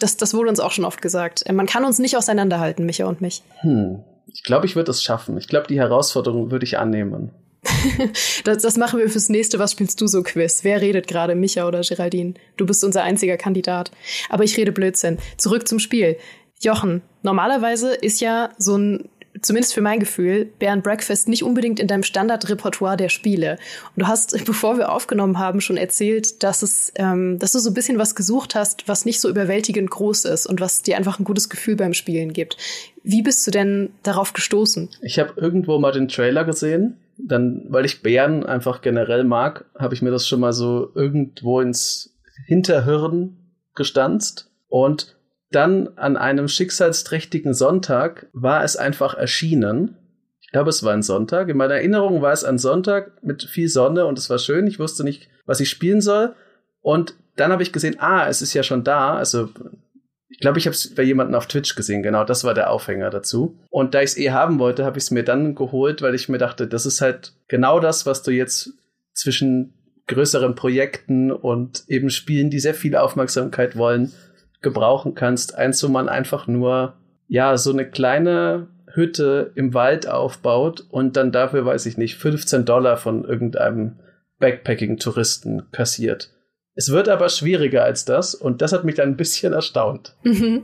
das, 0.03 0.17
das 0.17 0.35
wurde 0.35 0.49
uns 0.49 0.61
auch 0.61 0.73
schon 0.73 0.85
oft 0.85 1.01
gesagt. 1.01 1.45
Man 1.51 1.67
kann 1.67 1.85
uns 1.85 1.99
nicht 1.99 2.17
auseinanderhalten, 2.17 2.85
Micha 2.85 3.07
und 3.07 3.21
mich. 3.21 3.43
Hm. 3.61 4.01
Ich 4.27 4.43
glaube, 4.45 4.67
ich 4.67 4.77
würde 4.77 4.91
es 4.91 5.03
schaffen. 5.03 5.37
Ich 5.37 5.49
glaube, 5.49 5.67
die 5.67 5.79
Herausforderung 5.79 6.51
würde 6.51 6.65
ich 6.65 6.79
annehmen. 6.79 7.31
das, 8.45 8.63
das 8.63 8.77
machen 8.77 8.99
wir 8.99 9.09
fürs 9.09 9.29
nächste 9.29 9.59
Was 9.59 9.73
spielst 9.73 10.01
du 10.01 10.07
so 10.07 10.23
Quiz? 10.23 10.65
Wer 10.65 10.81
redet 10.81 11.07
gerade, 11.07 11.35
Micha 11.35 11.67
oder 11.67 11.83
Geraldine? 11.83 12.35
Du 12.57 12.67
bist 12.67 12.83
unser 12.83 13.03
einziger 13.05 13.37
Kandidat. 13.37 13.93
Aber 14.31 14.45
ich 14.45 14.57
rede 14.57 14.73
Blödsinn. 14.73 15.19
Zurück 15.37 15.69
zum 15.69 15.79
Spiel. 15.79 16.17
Jochen, 16.61 17.03
normalerweise 17.23 17.95
ist 17.95 18.21
ja 18.21 18.51
so 18.59 18.77
ein 18.77 19.09
zumindest 19.41 19.75
für 19.75 19.81
mein 19.81 20.01
Gefühl, 20.01 20.47
Bären 20.59 20.83
Breakfast 20.83 21.29
nicht 21.29 21.43
unbedingt 21.43 21.81
in 21.81 21.87
deinem 21.87 22.03
Standardrepertoire 22.03 22.97
der 22.97 23.09
Spiele. 23.09 23.59
Und 23.97 24.03
du 24.03 24.07
hast, 24.07 24.45
bevor 24.45 24.77
wir 24.77 24.93
aufgenommen 24.93 25.39
haben, 25.39 25.61
schon 25.61 25.77
erzählt, 25.77 26.43
dass 26.43 26.63
es, 26.63 26.93
ähm, 26.97 27.39
dass 27.39 27.53
du 27.53 27.59
so 27.59 27.71
ein 27.71 27.75
bisschen 27.75 27.99
was 27.99 28.15
gesucht 28.15 28.55
hast, 28.55 28.89
was 28.89 29.05
nicht 29.05 29.21
so 29.21 29.29
überwältigend 29.29 29.91
groß 29.91 30.27
ist 30.27 30.47
und 30.47 30.61
was 30.61 30.83
dir 30.83 30.97
einfach 30.97 31.19
ein 31.19 31.25
gutes 31.25 31.49
Gefühl 31.49 31.77
beim 31.77 31.95
Spielen 31.95 32.33
gibt. 32.33 32.57
Wie 33.03 33.23
bist 33.23 33.47
du 33.47 33.51
denn 33.51 33.91
darauf 34.03 34.33
gestoßen? 34.33 34.91
Ich 35.03 35.19
habe 35.19 35.33
irgendwo 35.37 35.79
mal 35.79 35.93
den 35.93 36.09
Trailer 36.09 36.45
gesehen. 36.45 36.99
Dann, 37.19 37.67
weil 37.69 37.85
ich 37.85 38.03
Bären 38.03 38.45
einfach 38.45 38.81
generell 38.81 39.23
mag, 39.23 39.67
habe 39.79 39.95
ich 39.95 40.03
mir 40.03 40.11
das 40.11 40.27
schon 40.27 40.41
mal 40.41 40.53
so 40.53 40.91
irgendwo 40.95 41.61
ins 41.61 42.17
Hinterhirn 42.47 43.37
gestanzt. 43.75 44.51
Und 44.69 45.17
dann 45.55 45.89
an 45.97 46.17
einem 46.17 46.49
schicksalsträchtigen 46.49 47.55
Sonntag 47.55 48.27
war 48.33 48.65
es 48.65 48.77
einfach 48.77 49.15
erschienen. 49.15 49.97
Ich 50.41 50.51
glaube, 50.51 50.71
es 50.71 50.83
war 50.83 50.93
ein 50.93 51.03
Sonntag. 51.03 51.49
In 51.49 51.57
meiner 51.57 51.75
Erinnerung 51.75 52.21
war 52.21 52.33
es 52.33 52.45
ein 52.45 52.59
Sonntag 52.59 53.23
mit 53.23 53.45
viel 53.45 53.69
Sonne 53.69 54.07
und 54.07 54.19
es 54.19 54.29
war 54.29 54.39
schön. 54.39 54.67
Ich 54.67 54.79
wusste 54.79 55.05
nicht, 55.05 55.29
was 55.47 55.61
ich 55.61 55.71
spielen 55.71 56.01
soll. 56.01 56.35
Und 56.81 57.15
dann 57.37 57.53
habe 57.53 57.63
ich 57.63 57.73
gesehen, 57.73 57.97
ah, 58.01 58.29
es 58.29 58.43
ist 58.43 58.53
ja 58.53 58.63
schon 58.63 58.85
da. 58.85 59.15
Also 59.17 59.49
Ich 60.29 60.41
glaube, 60.41 60.59
ich 60.59 60.67
habe 60.67 60.75
es 60.75 60.95
bei 60.95 61.03
jemandem 61.03 61.37
auf 61.37 61.47
Twitch 61.47 61.75
gesehen, 61.75 62.03
genau, 62.03 62.25
das 62.25 62.43
war 62.45 62.53
der 62.55 62.71
Aufhänger 62.71 63.11
dazu. 63.11 63.59
Und 63.71 63.95
da 63.95 64.01
ich 64.01 64.11
es 64.11 64.17
eh 64.19 64.31
haben 64.31 64.59
wollte, 64.59 64.85
habe 64.85 64.99
ich 64.99 65.05
es 65.05 65.11
mir 65.11 65.23
dann 65.23 65.55
geholt, 65.55 66.03
weil 66.03 66.15
ich 66.15 66.29
mir 66.29 66.39
dachte, 66.39 66.67
das 66.67 66.85
ist 66.85 67.01
halt 67.01 67.33
genau 67.49 67.81
das, 67.81 68.07
was 68.07 68.23
du 68.23 68.31
jetzt 68.31 68.71
zwischen 69.15 69.75
größeren 70.09 70.55
Projekten 70.55 71.31
und 71.31 71.85
eben 71.87 72.11
Spielen, 72.11 72.51
die 72.51 72.61
sehr 72.61 72.75
viel 72.75 72.97
Aufmerksamkeit 72.97 73.77
wollen, 73.77 74.13
gebrauchen 74.63 75.15
kannst. 75.15 75.55
Eins, 75.55 75.83
wo 75.83 75.89
man 75.89 76.09
einfach 76.09 76.47
nur, 76.47 76.95
ja, 77.29 77.57
so 77.57 77.73
eine 77.73 77.89
kleine 77.89 78.69
Hütte 78.95 79.53
im 79.55 79.75
Wald 79.75 80.09
aufbaut 80.09 80.85
und 80.91 81.17
dann 81.17 81.33
dafür, 81.33 81.65
weiß 81.65 81.87
ich 81.87 81.97
nicht, 81.97 82.17
15 82.17 82.65
Dollar 82.65 82.97
von 82.97 83.25
irgendeinem 83.25 83.99
Backpacking-Touristen 84.39 85.71
kassiert. 85.73 86.31
Es 86.75 86.91
wird 86.91 87.09
aber 87.09 87.29
schwieriger 87.29 87.85
als 87.85 88.05
das 88.05 88.35
und 88.35 88.63
das 88.63 88.73
hat 88.73 88.85
mich 88.85 88.95
dann 88.95 89.11
ein 89.11 89.17
bisschen 89.17 89.53
erstaunt. 89.53 90.15
Mhm. 90.25 90.63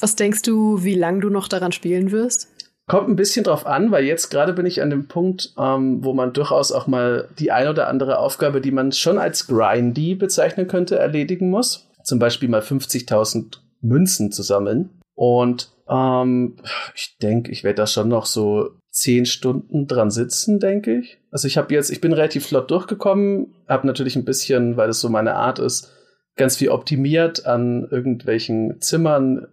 Was 0.00 0.16
denkst 0.16 0.42
du, 0.42 0.84
wie 0.84 0.94
lange 0.94 1.20
du 1.20 1.30
noch 1.30 1.48
daran 1.48 1.72
spielen 1.72 2.10
wirst? 2.10 2.48
Kommt 2.88 3.08
ein 3.08 3.16
bisschen 3.16 3.42
drauf 3.42 3.66
an, 3.66 3.90
weil 3.90 4.04
jetzt 4.04 4.30
gerade 4.30 4.52
bin 4.52 4.66
ich 4.66 4.80
an 4.80 4.90
dem 4.90 5.08
Punkt, 5.08 5.54
ähm, 5.58 6.04
wo 6.04 6.12
man 6.12 6.32
durchaus 6.32 6.70
auch 6.70 6.86
mal 6.86 7.28
die 7.38 7.50
ein 7.50 7.66
oder 7.66 7.88
andere 7.88 8.18
Aufgabe, 8.18 8.60
die 8.60 8.70
man 8.70 8.92
schon 8.92 9.18
als 9.18 9.48
grindy 9.48 10.14
bezeichnen 10.14 10.68
könnte, 10.68 10.96
erledigen 10.96 11.50
muss. 11.50 11.85
Zum 12.06 12.20
Beispiel 12.20 12.48
mal 12.48 12.60
50.000 12.60 13.58
Münzen 13.80 14.30
zu 14.30 14.44
sammeln. 14.44 14.90
Und 15.14 15.72
ähm, 15.88 16.56
ich 16.94 17.18
denke, 17.20 17.50
ich 17.50 17.64
werde 17.64 17.82
da 17.82 17.86
schon 17.88 18.08
noch 18.08 18.26
so 18.26 18.70
zehn 18.90 19.26
Stunden 19.26 19.88
dran 19.88 20.12
sitzen, 20.12 20.60
denke 20.60 21.00
ich. 21.00 21.18
Also 21.32 21.48
ich 21.48 21.58
habe 21.58 21.74
jetzt, 21.74 21.90
ich 21.90 22.00
bin 22.00 22.12
relativ 22.12 22.46
flott 22.46 22.70
durchgekommen, 22.70 23.54
habe 23.68 23.88
natürlich 23.88 24.14
ein 24.14 24.24
bisschen, 24.24 24.76
weil 24.76 24.88
es 24.88 25.00
so 25.00 25.08
meine 25.08 25.34
Art 25.34 25.58
ist, 25.58 25.92
ganz 26.36 26.56
viel 26.56 26.68
optimiert 26.68 27.44
an 27.44 27.88
irgendwelchen 27.90 28.80
Zimmern 28.80 29.48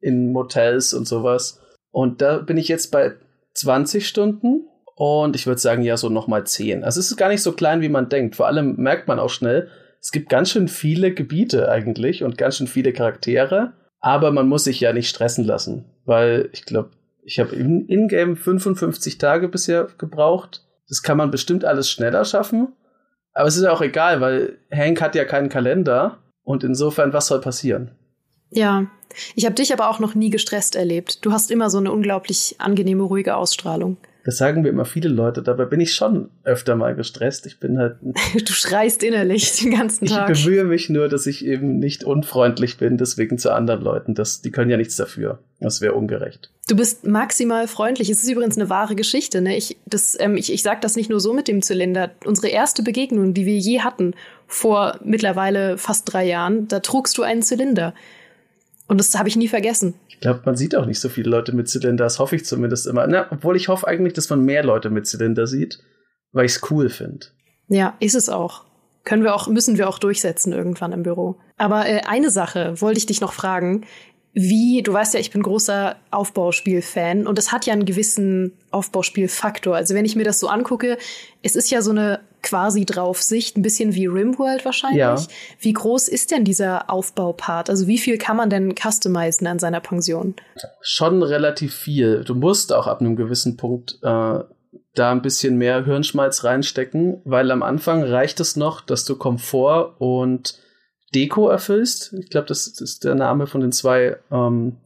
in 0.00 0.30
Motels 0.30 0.94
und 0.94 1.08
sowas. 1.08 1.60
Und 1.90 2.22
da 2.22 2.38
bin 2.38 2.56
ich 2.56 2.68
jetzt 2.68 2.92
bei 2.92 3.14
20 3.54 4.06
Stunden 4.06 4.68
und 4.94 5.34
ich 5.34 5.46
würde 5.46 5.60
sagen, 5.60 5.82
ja, 5.82 5.96
so 5.96 6.08
nochmal 6.08 6.46
10. 6.46 6.84
Also 6.84 7.00
es 7.00 7.10
ist 7.10 7.16
gar 7.16 7.30
nicht 7.30 7.42
so 7.42 7.52
klein, 7.52 7.80
wie 7.80 7.88
man 7.88 8.08
denkt. 8.08 8.36
Vor 8.36 8.46
allem 8.46 8.76
merkt 8.76 9.08
man 9.08 9.18
auch 9.18 9.30
schnell, 9.30 9.68
es 10.00 10.12
gibt 10.12 10.28
ganz 10.28 10.50
schön 10.50 10.68
viele 10.68 11.12
Gebiete 11.12 11.70
eigentlich 11.70 12.22
und 12.22 12.38
ganz 12.38 12.56
schön 12.56 12.66
viele 12.66 12.92
Charaktere, 12.92 13.72
aber 14.00 14.30
man 14.30 14.48
muss 14.48 14.64
sich 14.64 14.80
ja 14.80 14.92
nicht 14.92 15.08
stressen 15.08 15.44
lassen, 15.44 15.84
weil 16.04 16.48
ich 16.52 16.64
glaube, 16.64 16.90
ich 17.26 17.40
habe 17.40 17.56
in-game 17.56 18.36
55 18.36 19.18
Tage 19.18 19.48
bisher 19.48 19.88
gebraucht. 19.98 20.64
Das 20.88 21.02
kann 21.02 21.16
man 21.16 21.32
bestimmt 21.32 21.64
alles 21.64 21.90
schneller 21.90 22.24
schaffen. 22.24 22.68
Aber 23.32 23.48
es 23.48 23.56
ist 23.56 23.64
ja 23.64 23.72
auch 23.72 23.82
egal, 23.82 24.20
weil 24.20 24.58
Hank 24.72 25.00
hat 25.02 25.16
ja 25.16 25.24
keinen 25.24 25.48
Kalender. 25.48 26.18
Und 26.44 26.62
insofern, 26.62 27.12
was 27.12 27.26
soll 27.26 27.40
passieren? 27.40 27.90
Ja, 28.50 28.86
ich 29.34 29.44
habe 29.44 29.56
dich 29.56 29.72
aber 29.72 29.90
auch 29.90 29.98
noch 29.98 30.14
nie 30.14 30.30
gestresst 30.30 30.76
erlebt. 30.76 31.24
Du 31.24 31.32
hast 31.32 31.50
immer 31.50 31.68
so 31.68 31.78
eine 31.78 31.90
unglaublich 31.90 32.54
angenehme, 32.58 33.02
ruhige 33.02 33.36
Ausstrahlung. 33.36 33.96
Das 34.26 34.38
sagen 34.38 34.62
mir 34.62 34.70
immer 34.70 34.84
viele 34.84 35.08
Leute. 35.08 35.40
Dabei 35.40 35.66
bin 35.66 35.78
ich 35.78 35.94
schon 35.94 36.30
öfter 36.42 36.74
mal 36.74 36.96
gestresst. 36.96 37.46
Ich 37.46 37.60
bin 37.60 37.78
halt. 37.78 37.98
du 38.34 38.52
schreist 38.52 39.04
innerlich 39.04 39.52
den 39.60 39.70
ganzen 39.70 40.06
Tag. 40.06 40.28
Ich 40.30 40.44
bemühe 40.44 40.64
mich 40.64 40.90
nur, 40.90 41.08
dass 41.08 41.28
ich 41.28 41.46
eben 41.46 41.78
nicht 41.78 42.02
unfreundlich 42.02 42.76
bin, 42.76 42.98
deswegen 42.98 43.38
zu 43.38 43.52
anderen 43.52 43.82
Leuten. 43.82 44.14
Das, 44.14 44.42
die 44.42 44.50
können 44.50 44.68
ja 44.68 44.76
nichts 44.78 44.96
dafür. 44.96 45.38
Das 45.60 45.80
wäre 45.80 45.92
ungerecht. 45.92 46.50
Du 46.68 46.74
bist 46.74 47.06
maximal 47.06 47.68
freundlich. 47.68 48.10
Es 48.10 48.24
ist 48.24 48.28
übrigens 48.28 48.56
eine 48.56 48.68
wahre 48.68 48.96
Geschichte. 48.96 49.40
Ne? 49.40 49.56
Ich, 49.56 49.76
das, 49.86 50.18
ähm, 50.18 50.36
ich, 50.36 50.52
ich 50.52 50.64
sage 50.64 50.80
das 50.80 50.96
nicht 50.96 51.08
nur 51.08 51.20
so 51.20 51.32
mit 51.32 51.46
dem 51.46 51.62
Zylinder. 51.62 52.10
Unsere 52.24 52.48
erste 52.48 52.82
Begegnung, 52.82 53.32
die 53.32 53.46
wir 53.46 53.56
je 53.56 53.82
hatten, 53.82 54.14
vor 54.48 54.98
mittlerweile 55.04 55.78
fast 55.78 56.12
drei 56.12 56.26
Jahren, 56.26 56.66
da 56.66 56.80
trugst 56.80 57.16
du 57.16 57.22
einen 57.22 57.42
Zylinder. 57.42 57.94
Und 58.88 58.98
das 58.98 59.16
habe 59.18 59.28
ich 59.28 59.36
nie 59.36 59.48
vergessen. 59.48 59.94
Ich 60.08 60.20
glaube, 60.20 60.42
man 60.44 60.56
sieht 60.56 60.76
auch 60.76 60.86
nicht 60.86 61.00
so 61.00 61.08
viele 61.08 61.30
Leute 61.30 61.54
mit 61.54 61.68
Zylinder, 61.68 62.04
das 62.04 62.18
hoffe 62.18 62.36
ich 62.36 62.44
zumindest 62.44 62.86
immer. 62.86 63.06
Na, 63.06 63.26
obwohl 63.30 63.56
ich 63.56 63.68
hoffe 63.68 63.86
eigentlich, 63.86 64.12
dass 64.12 64.30
man 64.30 64.44
mehr 64.44 64.64
Leute 64.64 64.90
mit 64.90 65.06
Zylinder 65.06 65.46
sieht, 65.46 65.80
weil 66.32 66.46
ich 66.46 66.52
es 66.52 66.70
cool 66.70 66.88
finde. 66.88 67.26
Ja, 67.68 67.96
ist 68.00 68.14
es 68.14 68.28
auch. 68.28 68.64
Können 69.04 69.22
wir 69.22 69.34
auch, 69.34 69.48
müssen 69.48 69.78
wir 69.78 69.88
auch 69.88 69.98
durchsetzen 69.98 70.52
irgendwann 70.52 70.92
im 70.92 71.02
Büro. 71.02 71.36
Aber 71.56 71.88
äh, 71.88 72.02
eine 72.06 72.30
Sache 72.30 72.80
wollte 72.80 72.98
ich 72.98 73.06
dich 73.06 73.20
noch 73.20 73.32
fragen 73.32 73.86
wie, 74.38 74.82
du 74.82 74.92
weißt 74.92 75.14
ja, 75.14 75.20
ich 75.20 75.30
bin 75.30 75.42
großer 75.42 75.96
Aufbauspiel-Fan 76.10 77.26
und 77.26 77.38
es 77.38 77.52
hat 77.52 77.64
ja 77.64 77.72
einen 77.72 77.86
gewissen 77.86 78.52
Aufbauspielfaktor. 78.70 79.74
Also 79.74 79.94
wenn 79.94 80.04
ich 80.04 80.14
mir 80.14 80.24
das 80.24 80.40
so 80.40 80.48
angucke, 80.48 80.98
es 81.42 81.56
ist 81.56 81.70
ja 81.70 81.80
so 81.80 81.90
eine 81.90 82.20
quasi 82.46 82.84
Draufsicht, 82.84 83.56
ein 83.56 83.62
bisschen 83.62 83.94
wie 83.94 84.06
Rimworld 84.06 84.64
wahrscheinlich. 84.64 84.98
Ja. 84.98 85.20
Wie 85.58 85.72
groß 85.72 86.06
ist 86.06 86.30
denn 86.30 86.44
dieser 86.44 86.88
Aufbaupart? 86.88 87.68
Also 87.68 87.88
wie 87.88 87.98
viel 87.98 88.18
kann 88.18 88.36
man 88.36 88.50
denn 88.50 88.74
customizen 88.76 89.48
an 89.48 89.58
seiner 89.58 89.80
Pension? 89.80 90.36
Schon 90.80 91.24
relativ 91.24 91.74
viel. 91.74 92.22
Du 92.24 92.36
musst 92.36 92.72
auch 92.72 92.86
ab 92.86 93.00
einem 93.00 93.16
gewissen 93.16 93.56
Punkt 93.56 93.98
äh, 94.02 94.38
da 94.94 95.12
ein 95.12 95.22
bisschen 95.22 95.58
mehr 95.58 95.84
Hirnschmalz 95.84 96.44
reinstecken, 96.44 97.20
weil 97.24 97.50
am 97.50 97.64
Anfang 97.64 98.04
reicht 98.04 98.38
es 98.38 98.54
noch, 98.54 98.80
dass 98.80 99.04
du 99.04 99.16
Komfort 99.16 99.96
und 99.98 100.58
Deko 101.14 101.48
erfüllst. 101.48 102.12
Ich 102.12 102.30
glaube, 102.30 102.46
das, 102.46 102.70
das, 102.70 102.80
ist 102.80 103.04
der 103.04 103.16
Name 103.16 103.48
von 103.48 103.60
den 103.60 103.72
zwei 103.72 104.18
ähm, 104.30 104.76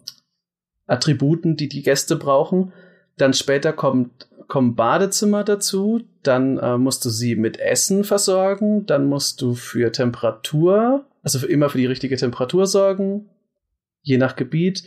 Attributen, 0.87 1.57
die 1.57 1.69
die 1.69 1.83
Gäste 1.83 2.17
brauchen. 2.17 2.73
Dann 3.19 3.35
später 3.35 3.75
kommt, 3.75 4.30
kommen 4.51 4.75
Badezimmer 4.75 5.45
dazu. 5.45 6.03
Dann 6.23 6.59
äh, 6.59 6.77
musst 6.77 7.05
du 7.07 7.09
sie 7.09 7.37
mit 7.37 7.59
Essen 7.59 8.05
versorgen. 8.05 8.85
Dann 8.85 9.07
musst 9.07 9.41
du 9.41 9.55
für 9.55 9.91
Temperatur, 9.91 11.07
also 11.23 11.39
für 11.39 11.47
immer 11.47 11.71
für 11.71 11.79
die 11.79 11.87
richtige 11.87 12.19
Temperatur 12.19 12.67
sorgen, 12.67 13.31
je 14.03 14.19
nach 14.19 14.37
Gebiet. 14.37 14.85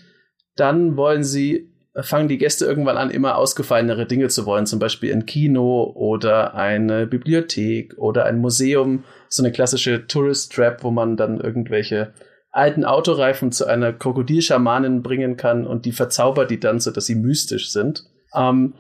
Dann 0.56 0.96
wollen 0.96 1.24
sie 1.24 1.74
fangen 2.02 2.28
die 2.28 2.38
Gäste 2.38 2.66
irgendwann 2.66 2.98
an, 2.98 3.12
immer 3.12 3.38
ausgefallenere 3.38 4.08
Dinge 4.08 4.28
zu 4.28 4.46
wollen, 4.46 4.66
zum 4.66 4.80
Beispiel 4.80 5.14
ein 5.14 5.26
Kino 5.26 5.92
oder 5.96 6.56
eine 6.56 7.06
Bibliothek 7.06 7.98
oder 7.98 8.26
ein 8.26 8.40
Museum, 8.40 9.04
so 9.30 9.44
eine 9.44 9.52
klassische 9.52 10.08
Tourist 10.08 10.54
Trap, 10.54 10.84
wo 10.84 10.90
man 10.90 11.18
dann 11.18 11.40
irgendwelche 11.40 12.14
alten 12.52 12.86
Autoreifen 12.86 13.52
zu 13.52 13.66
einer 13.66 13.94
Krokodilschamanin 13.94 15.04
bringen 15.04 15.38
kann 15.38 15.68
und 15.68 15.86
die 15.86 15.92
verzaubert 15.92 16.52
die 16.52 16.60
dann, 16.60 16.80
so 16.80 16.92
dass 16.92 17.06
sie 17.06 17.16
mystisch 17.16 17.72
sind. 17.72 18.06
Ähm, 18.36 18.74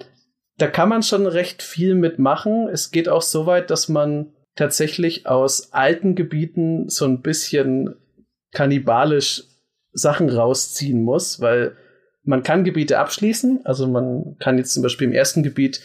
da 0.57 0.67
kann 0.67 0.89
man 0.89 1.03
schon 1.03 1.25
recht 1.25 1.62
viel 1.63 1.95
mitmachen. 1.95 2.67
Es 2.67 2.91
geht 2.91 3.10
auch 3.10 3.22
so 3.22 3.45
weit, 3.45 3.69
dass 3.69 3.89
man 3.89 4.33
tatsächlich 4.55 5.25
aus 5.25 5.74
alten 5.74 6.15
Gebieten 6.15 6.89
so 6.89 7.05
ein 7.05 7.22
bisschen 7.22 7.95
kannibalisch 8.51 9.43
Sachen 9.93 10.29
rausziehen 10.29 11.03
muss, 11.03 11.41
weil 11.41 11.75
man 12.24 12.43
kann 12.43 12.63
Gebiete 12.63 13.00
abschließen. 13.00 13.62
Also 13.65 13.88
man 13.88 14.38
kann 14.39 14.57
jetzt 14.57 14.74
zum 14.74 14.83
Beispiel 14.83 15.07
im 15.07 15.13
ersten 15.13 15.43
Gebiet 15.43 15.81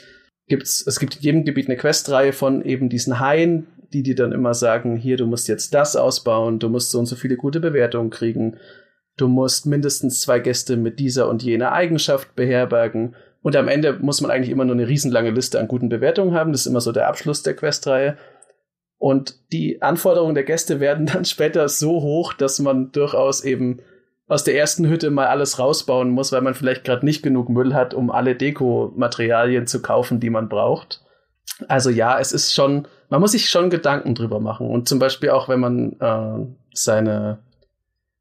gibt's, 0.49 0.87
es 0.87 0.99
gibt 0.99 1.17
in 1.17 1.23
jedem 1.23 1.45
Gebiet 1.45 1.69
eine 1.69 1.77
Questreihe 1.77 2.33
von 2.33 2.65
eben 2.65 2.89
diesen 2.89 3.21
Haien, 3.21 3.67
die 3.93 4.03
dir 4.03 4.15
dann 4.15 4.33
immer 4.33 4.55
sagen, 4.55 4.97
hier, 4.97 5.17
du 5.17 5.27
musst 5.27 5.49
jetzt 5.49 5.75
das 5.75 5.97
ausbauen, 5.97 6.59
du 6.59 6.69
musst 6.69 6.91
so 6.91 6.99
und 6.99 7.07
so 7.07 7.17
viele 7.17 7.37
gute 7.37 7.61
Bewertungen 7.61 8.11
kriegen, 8.11 8.59
du 9.17 9.29
musst 9.29 9.67
mindestens 9.67 10.21
zwei 10.21 10.41
Gäste 10.41 10.77
mit 10.77 10.99
dieser 10.99 11.29
und 11.29 11.43
jener 11.43 11.73
Eigenschaft 11.73 12.35
beherbergen. 12.35 13.15
Und 13.43 13.57
am 13.57 13.69
Ende 13.69 13.95
muss 13.95 14.21
man 14.21 14.31
eigentlich 14.31 14.51
immer 14.51 14.65
nur 14.65 14.75
eine 14.75 14.89
riesenlange 14.89 15.31
Liste 15.31 15.61
an 15.61 15.69
guten 15.69 15.89
Bewertungen 15.89 16.35
haben. 16.35 16.53
Das 16.53 16.63
ist 16.63 16.67
immer 16.67 16.81
so 16.81 16.93
der 16.93 17.09
Abschluss 17.09 17.43
der 17.43 17.55
Questreihe. 17.55 18.17
Und 18.99 19.37
die 19.53 19.81
Anforderungen 19.81 20.35
der 20.35 20.45
Gäste 20.45 20.81
werden 20.81 21.07
dann 21.13 21.25
später 21.25 21.69
so 21.69 22.03
hoch, 22.03 22.33
dass 22.33 22.59
man 22.59 22.93
durchaus 22.93 23.45
eben 23.45 23.81
aus 24.27 24.45
der 24.45 24.57
ersten 24.57 24.87
Hütte 24.87 25.11
mal 25.11 25.29
alles 25.29 25.59
rausbauen 25.59 26.11
muss, 26.11 26.33
weil 26.33 26.43
man 26.43 26.55
vielleicht 26.55 26.85
gerade 26.85 27.05
nicht 27.05 27.23
genug 27.23 27.49
Müll 27.49 27.73
hat, 27.73 27.95
um 27.95 28.11
alle 28.11 28.35
Dekomaterialien 28.35 29.67
zu 29.67 29.81
kaufen, 29.81 30.21
die 30.21 30.29
man 30.29 30.51
braucht. 30.51 31.01
Also 31.67 31.89
ja, 31.89 32.19
es 32.19 32.33
ist 32.33 32.55
schon, 32.55 32.87
man 33.09 33.21
muss 33.21 33.33
sich 33.33 33.49
schon 33.49 33.71
Gedanken 33.71 34.15
drüber 34.15 34.39
machen. 34.39 34.69
Und 34.69 34.89
zum 34.89 34.99
Beispiel 34.99 35.31
auch, 35.31 35.49
wenn 35.49 35.61
man 35.61 35.93
äh, 35.99 36.47
seine, 36.75 37.39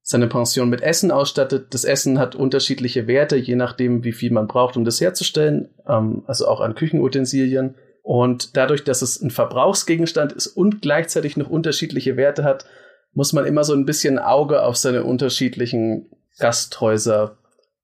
seine 0.09 0.27
Pension 0.27 0.69
mit 0.69 0.81
Essen 0.81 1.11
ausstattet, 1.11 1.73
das 1.73 1.83
Essen 1.83 2.17
hat 2.17 2.33
unterschiedliche 2.33 3.07
Werte, 3.07 3.35
je 3.35 3.57
nachdem, 3.57 4.05
wie 4.05 4.13
viel 4.13 4.31
man 4.31 4.47
braucht, 4.47 4.77
um 4.77 4.85
das 4.85 5.01
herzustellen. 5.01 5.67
Ähm, 5.85 6.23
also 6.27 6.47
auch 6.47 6.61
an 6.61 6.75
Küchenutensilien. 6.75 7.75
Und 8.03 8.55
dadurch, 8.55 8.85
dass 8.85 9.01
es 9.01 9.21
ein 9.21 9.31
Verbrauchsgegenstand 9.31 10.31
ist 10.31 10.47
und 10.47 10.81
gleichzeitig 10.81 11.35
noch 11.35 11.49
unterschiedliche 11.49 12.15
Werte 12.15 12.45
hat, 12.45 12.63
muss 13.11 13.33
man 13.33 13.45
immer 13.45 13.65
so 13.65 13.73
ein 13.73 13.85
bisschen 13.85 14.17
Auge 14.17 14.63
auf 14.63 14.77
seine 14.77 15.03
unterschiedlichen 15.03 16.09
Gasthäuser 16.39 17.37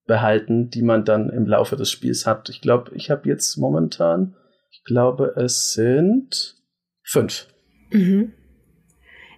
behalten, 0.06 0.70
die 0.70 0.82
man 0.82 1.03
dann 1.03 1.30
im 1.30 1.46
Laufe 1.46 1.75
des 1.75 1.92
Spiels 1.92 2.25
hat. 2.25 2.48
Ich 2.48 2.62
glaube, 2.62 2.96
ich 2.96 3.12
habe 3.12 3.27
jetzt 3.27 3.58
momentan, 3.58 4.38
ich 4.72 4.86
glaube, 4.86 5.34
es 5.36 5.74
sind 5.74 6.56
fünf. 7.03 7.48
Mhm. 7.92 8.32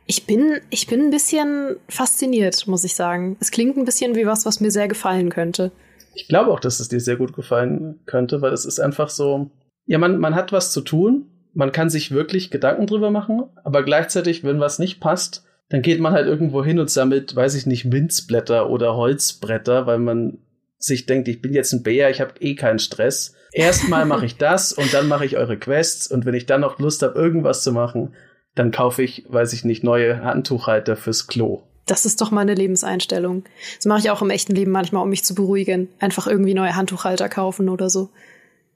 Ich 0.07 0.25
bin, 0.25 0.59
ich 0.69 0.87
bin 0.87 1.01
ein 1.01 1.09
bisschen 1.09 1.77
fasziniert, 1.89 2.67
muss 2.67 2.83
ich 2.83 2.95
sagen. 2.95 3.37
Es 3.39 3.51
klingt 3.51 3.77
ein 3.77 3.85
bisschen 3.85 4.15
wie 4.15 4.25
was, 4.25 4.45
was 4.45 4.59
mir 4.59 4.71
sehr 4.71 4.87
gefallen 4.87 5.29
könnte. 5.29 5.71
Ich 6.13 6.27
glaube 6.27 6.51
auch, 6.51 6.59
dass 6.59 6.79
es 6.79 6.87
dir 6.87 6.99
sehr 6.99 7.17
gut 7.17 7.33
gefallen 7.33 7.99
könnte, 8.05 8.41
weil 8.41 8.53
es 8.53 8.65
ist 8.65 8.79
einfach 8.79 9.09
so, 9.09 9.49
ja, 9.85 9.97
man, 9.97 10.17
man 10.19 10.35
hat 10.35 10.51
was 10.51 10.71
zu 10.71 10.81
tun, 10.81 11.25
man 11.53 11.71
kann 11.71 11.89
sich 11.89 12.11
wirklich 12.11 12.51
Gedanken 12.51 12.87
drüber 12.87 13.11
machen, 13.11 13.43
aber 13.63 13.83
gleichzeitig, 13.83 14.43
wenn 14.43 14.59
was 14.59 14.79
nicht 14.79 14.99
passt, 14.99 15.43
dann 15.69 15.81
geht 15.81 15.99
man 15.99 16.13
halt 16.13 16.27
irgendwo 16.27 16.63
hin 16.63 16.79
und 16.79 16.89
sammelt, 16.89 17.35
weiß 17.35 17.55
ich 17.55 17.65
nicht, 17.65 17.85
Minzblätter 17.85 18.69
oder 18.69 18.95
Holzbretter, 18.95 19.87
weil 19.87 19.99
man 19.99 20.37
sich 20.77 21.05
denkt, 21.05 21.27
ich 21.27 21.41
bin 21.41 21.53
jetzt 21.53 21.73
ein 21.73 21.83
Bär, 21.83 22.09
ich 22.09 22.21
habe 22.21 22.33
eh 22.39 22.55
keinen 22.55 22.79
Stress. 22.79 23.33
Erstmal 23.51 24.05
mache 24.05 24.25
ich 24.25 24.37
das 24.37 24.73
und 24.73 24.93
dann 24.93 25.07
mache 25.07 25.25
ich 25.25 25.37
eure 25.37 25.57
Quests 25.57 26.07
und 26.07 26.25
wenn 26.25 26.35
ich 26.35 26.45
dann 26.45 26.61
noch 26.61 26.77
Lust 26.79 27.01
habe, 27.01 27.17
irgendwas 27.17 27.63
zu 27.63 27.71
machen, 27.71 28.13
dann 28.55 28.71
kaufe 28.71 29.03
ich, 29.03 29.25
weiß 29.27 29.53
ich 29.53 29.65
nicht, 29.65 29.83
neue 29.83 30.23
Handtuchhalter 30.23 30.95
fürs 30.95 31.27
Klo. 31.27 31.61
Das 31.85 32.05
ist 32.05 32.21
doch 32.21 32.31
meine 32.31 32.55
Lebenseinstellung. 32.55 33.43
Das 33.75 33.85
mache 33.85 33.99
ich 33.99 34.09
auch 34.09 34.21
im 34.21 34.31
echten 34.31 34.55
Leben 34.55 34.71
manchmal, 34.71 35.03
um 35.03 35.09
mich 35.09 35.23
zu 35.23 35.35
beruhigen. 35.35 35.89
Einfach 35.99 36.25
irgendwie 36.25 36.55
neue 36.55 36.75
Handtuchhalter 36.75 37.29
kaufen 37.29 37.69
oder 37.69 37.89
so. 37.89 38.09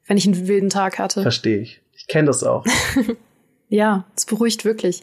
Wenn 0.05 0.17
ich 0.17 0.27
einen 0.27 0.47
wilden 0.47 0.69
Tag 0.69 0.99
hatte. 0.99 1.21
Verstehe 1.21 1.59
ich. 1.59 1.81
Ich 1.95 2.07
kenne 2.07 2.27
das 2.27 2.43
auch. 2.43 2.65
ja, 3.69 4.05
es 4.15 4.25
beruhigt 4.25 4.63
wirklich. 4.63 5.01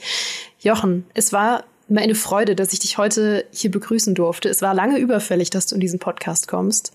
Jochen, 0.60 1.04
es 1.14 1.32
war 1.32 1.64
mir 1.88 2.00
eine 2.00 2.14
Freude, 2.14 2.54
dass 2.54 2.72
ich 2.72 2.80
dich 2.80 2.98
heute 2.98 3.44
hier 3.50 3.70
begrüßen 3.70 4.14
durfte. 4.14 4.48
Es 4.48 4.62
war 4.62 4.74
lange 4.74 4.98
überfällig, 4.98 5.50
dass 5.50 5.66
du 5.66 5.74
in 5.74 5.80
diesen 5.80 5.98
Podcast 5.98 6.48
kommst. 6.48 6.92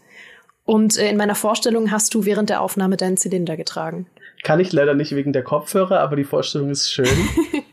Und 0.63 0.97
äh, 0.97 1.09
in 1.09 1.17
meiner 1.17 1.35
Vorstellung 1.35 1.91
hast 1.91 2.13
du 2.13 2.25
während 2.25 2.50
der 2.50 2.61
Aufnahme 2.61 2.95
deinen 2.95 3.17
Zylinder 3.17 3.57
getragen. 3.57 4.07
Kann 4.43 4.59
ich 4.59 4.71
leider 4.71 4.93
nicht 4.93 5.15
wegen 5.15 5.33
der 5.33 5.43
Kopfhörer, 5.43 6.00
aber 6.00 6.15
die 6.15 6.23
Vorstellung 6.23 6.69
ist 6.69 6.91
schön. 6.91 7.07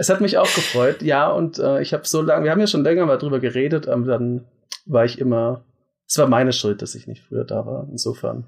es 0.00 0.08
hat 0.08 0.22
mich 0.22 0.38
auch 0.38 0.52
gefreut, 0.54 1.02
ja, 1.02 1.30
und 1.30 1.58
äh, 1.58 1.82
ich 1.82 1.92
habe 1.92 2.08
so 2.08 2.22
lange, 2.22 2.44
wir 2.44 2.50
haben 2.50 2.60
ja 2.60 2.66
schon 2.66 2.82
länger 2.82 3.04
mal 3.04 3.18
drüber 3.18 3.38
geredet, 3.38 3.86
aber 3.86 4.06
dann 4.06 4.46
war 4.86 5.04
ich 5.04 5.18
immer, 5.18 5.62
es 6.08 6.16
war 6.16 6.26
meine 6.26 6.54
Schuld, 6.54 6.80
dass 6.80 6.94
ich 6.94 7.06
nicht 7.06 7.22
früher 7.22 7.44
da 7.44 7.66
war, 7.66 7.86
insofern. 7.90 8.46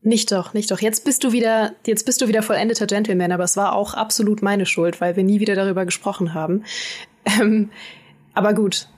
Nicht 0.00 0.32
doch, 0.32 0.54
nicht 0.54 0.70
doch. 0.70 0.80
Jetzt 0.80 1.04
bist 1.04 1.22
du 1.22 1.32
wieder, 1.32 1.72
jetzt 1.86 2.06
bist 2.06 2.22
du 2.22 2.28
wieder 2.28 2.42
vollendeter 2.42 2.86
Gentleman, 2.86 3.30
aber 3.30 3.44
es 3.44 3.58
war 3.58 3.74
auch 3.74 3.92
absolut 3.92 4.40
meine 4.40 4.64
Schuld, 4.64 5.02
weil 5.02 5.16
wir 5.16 5.24
nie 5.24 5.38
wieder 5.38 5.54
darüber 5.54 5.84
gesprochen 5.84 6.32
haben. 6.32 6.64
Ähm, 7.26 7.70
aber 8.32 8.54
gut, 8.54 8.88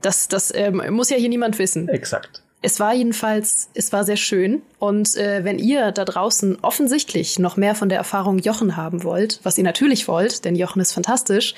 das, 0.00 0.28
das 0.28 0.50
ähm, 0.54 0.82
muss 0.90 1.10
ja 1.10 1.16
hier 1.18 1.28
niemand 1.28 1.58
wissen. 1.58 1.88
Exakt. 1.88 2.41
Es 2.64 2.78
war 2.78 2.94
jedenfalls, 2.94 3.70
es 3.74 3.92
war 3.92 4.04
sehr 4.04 4.16
schön. 4.16 4.62
Und 4.78 5.16
äh, 5.16 5.44
wenn 5.44 5.58
ihr 5.58 5.90
da 5.90 6.04
draußen 6.04 6.58
offensichtlich 6.62 7.40
noch 7.40 7.56
mehr 7.56 7.74
von 7.74 7.88
der 7.88 7.98
Erfahrung 7.98 8.38
Jochen 8.38 8.76
haben 8.76 9.02
wollt, 9.02 9.40
was 9.42 9.58
ihr 9.58 9.64
natürlich 9.64 10.06
wollt, 10.06 10.44
denn 10.44 10.54
Jochen 10.54 10.80
ist 10.80 10.92
fantastisch, 10.92 11.54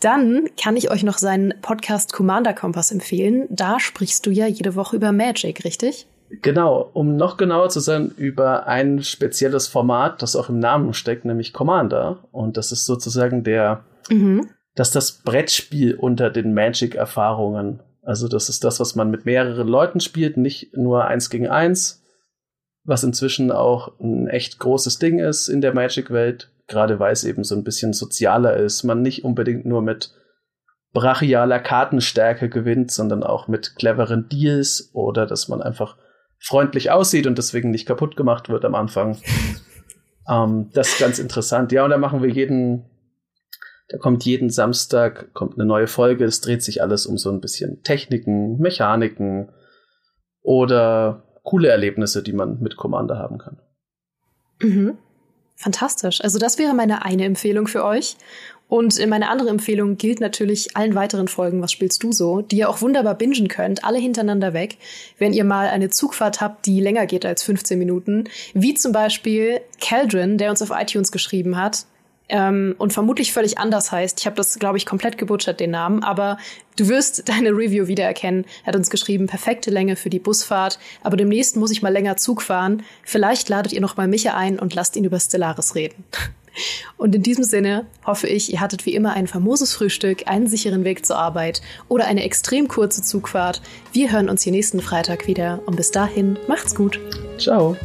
dann 0.00 0.50
kann 0.62 0.76
ich 0.76 0.90
euch 0.90 1.04
noch 1.04 1.16
seinen 1.16 1.54
Podcast 1.62 2.12
Commander 2.12 2.52
Kompass 2.52 2.92
empfehlen. 2.92 3.46
Da 3.48 3.80
sprichst 3.80 4.26
du 4.26 4.30
ja 4.30 4.46
jede 4.46 4.74
Woche 4.74 4.96
über 4.96 5.10
Magic, 5.10 5.64
richtig? 5.64 6.06
Genau, 6.40 6.90
um 6.92 7.16
noch 7.16 7.36
genauer 7.36 7.68
zu 7.68 7.80
sein, 7.80 8.12
über 8.16 8.66
ein 8.66 9.02
spezielles 9.02 9.68
Format, 9.68 10.22
das 10.22 10.36
auch 10.36 10.48
im 10.48 10.58
Namen 10.58 10.94
steckt, 10.94 11.24
nämlich 11.24 11.52
Commander. 11.52 12.24
Und 12.30 12.56
das 12.56 12.72
ist 12.72 12.86
sozusagen 12.86 13.42
der, 13.42 13.84
mhm. 14.08 14.48
das 14.74 14.92
das 14.92 15.12
Brettspiel 15.12 15.94
unter 15.94 16.30
den 16.30 16.54
Magic-Erfahrungen 16.54 17.80
also 18.02 18.28
das 18.28 18.48
ist 18.48 18.64
das, 18.64 18.80
was 18.80 18.94
man 18.94 19.10
mit 19.10 19.24
mehreren 19.26 19.68
Leuten 19.68 20.00
spielt, 20.00 20.36
nicht 20.36 20.76
nur 20.76 21.04
eins 21.06 21.30
gegen 21.30 21.48
eins, 21.48 22.02
was 22.84 23.04
inzwischen 23.04 23.52
auch 23.52 23.98
ein 24.00 24.26
echt 24.28 24.58
großes 24.58 24.98
Ding 24.98 25.20
ist 25.20 25.48
in 25.48 25.60
der 25.60 25.72
Magic-Welt, 25.72 26.50
gerade 26.66 26.98
weil 26.98 27.12
es 27.12 27.24
eben 27.24 27.44
so 27.44 27.54
ein 27.54 27.64
bisschen 27.64 27.92
sozialer 27.92 28.56
ist, 28.56 28.82
man 28.82 29.02
nicht 29.02 29.24
unbedingt 29.24 29.66
nur 29.66 29.82
mit 29.82 30.12
brachialer 30.92 31.60
Kartenstärke 31.60 32.48
gewinnt, 32.48 32.90
sondern 32.90 33.22
auch 33.22 33.48
mit 33.48 33.76
cleveren 33.76 34.28
Deals 34.28 34.90
oder 34.92 35.26
dass 35.26 35.48
man 35.48 35.62
einfach 35.62 35.96
freundlich 36.38 36.90
aussieht 36.90 37.26
und 37.26 37.38
deswegen 37.38 37.70
nicht 37.70 37.86
kaputt 37.86 38.16
gemacht 38.16 38.48
wird 38.48 38.64
am 38.64 38.74
Anfang. 38.74 39.16
ähm, 40.28 40.70
das 40.74 40.88
ist 40.88 40.98
ganz 40.98 41.18
interessant. 41.18 41.72
Ja, 41.72 41.84
und 41.84 41.90
da 41.90 41.98
machen 41.98 42.20
wir 42.20 42.28
jeden 42.28 42.84
da 43.92 43.98
kommt 43.98 44.24
jeden 44.24 44.48
Samstag 44.48 45.34
kommt 45.34 45.54
eine 45.58 45.66
neue 45.66 45.86
Folge. 45.86 46.24
Es 46.24 46.40
dreht 46.40 46.62
sich 46.62 46.80
alles 46.80 47.04
um 47.04 47.18
so 47.18 47.30
ein 47.30 47.42
bisschen 47.42 47.82
Techniken, 47.82 48.56
Mechaniken 48.56 49.50
oder 50.40 51.24
coole 51.42 51.68
Erlebnisse, 51.68 52.22
die 52.22 52.32
man 52.32 52.60
mit 52.60 52.78
Commander 52.78 53.18
haben 53.18 53.36
kann. 53.36 53.58
Mhm. 54.62 54.96
Fantastisch. 55.56 56.24
Also 56.24 56.38
das 56.38 56.58
wäre 56.58 56.72
meine 56.72 57.04
eine 57.04 57.26
Empfehlung 57.26 57.66
für 57.66 57.84
euch. 57.84 58.16
Und 58.66 59.06
meine 59.06 59.28
andere 59.28 59.50
Empfehlung 59.50 59.98
gilt 59.98 60.20
natürlich 60.20 60.74
allen 60.74 60.94
weiteren 60.94 61.28
Folgen, 61.28 61.60
was 61.60 61.70
spielst 61.70 62.02
du 62.02 62.12
so, 62.12 62.40
die 62.40 62.56
ihr 62.56 62.70
auch 62.70 62.80
wunderbar 62.80 63.14
bingen 63.14 63.48
könnt, 63.48 63.84
alle 63.84 63.98
hintereinander 63.98 64.54
weg, 64.54 64.78
wenn 65.18 65.34
ihr 65.34 65.44
mal 65.44 65.68
eine 65.68 65.90
Zugfahrt 65.90 66.40
habt, 66.40 66.64
die 66.64 66.80
länger 66.80 67.04
geht 67.04 67.26
als 67.26 67.42
15 67.42 67.78
Minuten, 67.78 68.24
wie 68.54 68.72
zum 68.72 68.92
Beispiel 68.92 69.60
Caldrin, 69.82 70.38
der 70.38 70.48
uns 70.48 70.62
auf 70.62 70.70
iTunes 70.72 71.12
geschrieben 71.12 71.58
hat, 71.58 71.84
ähm, 72.28 72.74
und 72.78 72.92
vermutlich 72.92 73.32
völlig 73.32 73.58
anders 73.58 73.92
heißt. 73.92 74.20
Ich 74.20 74.26
habe 74.26 74.36
das, 74.36 74.58
glaube 74.58 74.78
ich, 74.78 74.86
komplett 74.86 75.18
gebutschert, 75.18 75.60
den 75.60 75.70
Namen, 75.70 76.02
aber 76.02 76.38
du 76.76 76.88
wirst 76.88 77.28
deine 77.28 77.50
Review 77.50 77.86
wiedererkennen. 77.86 78.44
Er 78.62 78.68
hat 78.68 78.76
uns 78.76 78.90
geschrieben, 78.90 79.26
perfekte 79.26 79.70
Länge 79.70 79.96
für 79.96 80.10
die 80.10 80.18
Busfahrt, 80.18 80.78
aber 81.02 81.16
demnächst 81.16 81.56
muss 81.56 81.70
ich 81.70 81.82
mal 81.82 81.92
länger 81.92 82.16
Zug 82.16 82.42
fahren. 82.42 82.82
Vielleicht 83.02 83.48
ladet 83.48 83.72
ihr 83.72 83.80
noch 83.80 83.96
mal 83.96 84.08
Micha 84.08 84.34
ein 84.34 84.58
und 84.58 84.74
lasst 84.74 84.96
ihn 84.96 85.04
über 85.04 85.20
Stellaris 85.20 85.74
reden. 85.74 86.04
Und 86.98 87.14
in 87.14 87.22
diesem 87.22 87.44
Sinne 87.44 87.86
hoffe 88.04 88.26
ich, 88.26 88.52
ihr 88.52 88.60
hattet 88.60 88.84
wie 88.86 88.94
immer 88.94 89.14
ein 89.14 89.26
famoses 89.26 89.72
Frühstück, 89.74 90.24
einen 90.26 90.46
sicheren 90.46 90.84
Weg 90.84 91.06
zur 91.06 91.16
Arbeit 91.16 91.62
oder 91.88 92.04
eine 92.04 92.24
extrem 92.24 92.68
kurze 92.68 93.02
Zugfahrt. 93.02 93.62
Wir 93.92 94.12
hören 94.12 94.28
uns 94.28 94.42
hier 94.42 94.52
nächsten 94.52 94.80
Freitag 94.80 95.26
wieder 95.26 95.60
und 95.64 95.76
bis 95.76 95.90
dahin 95.90 96.38
macht's 96.48 96.74
gut. 96.74 97.00
Ciao. 97.38 97.76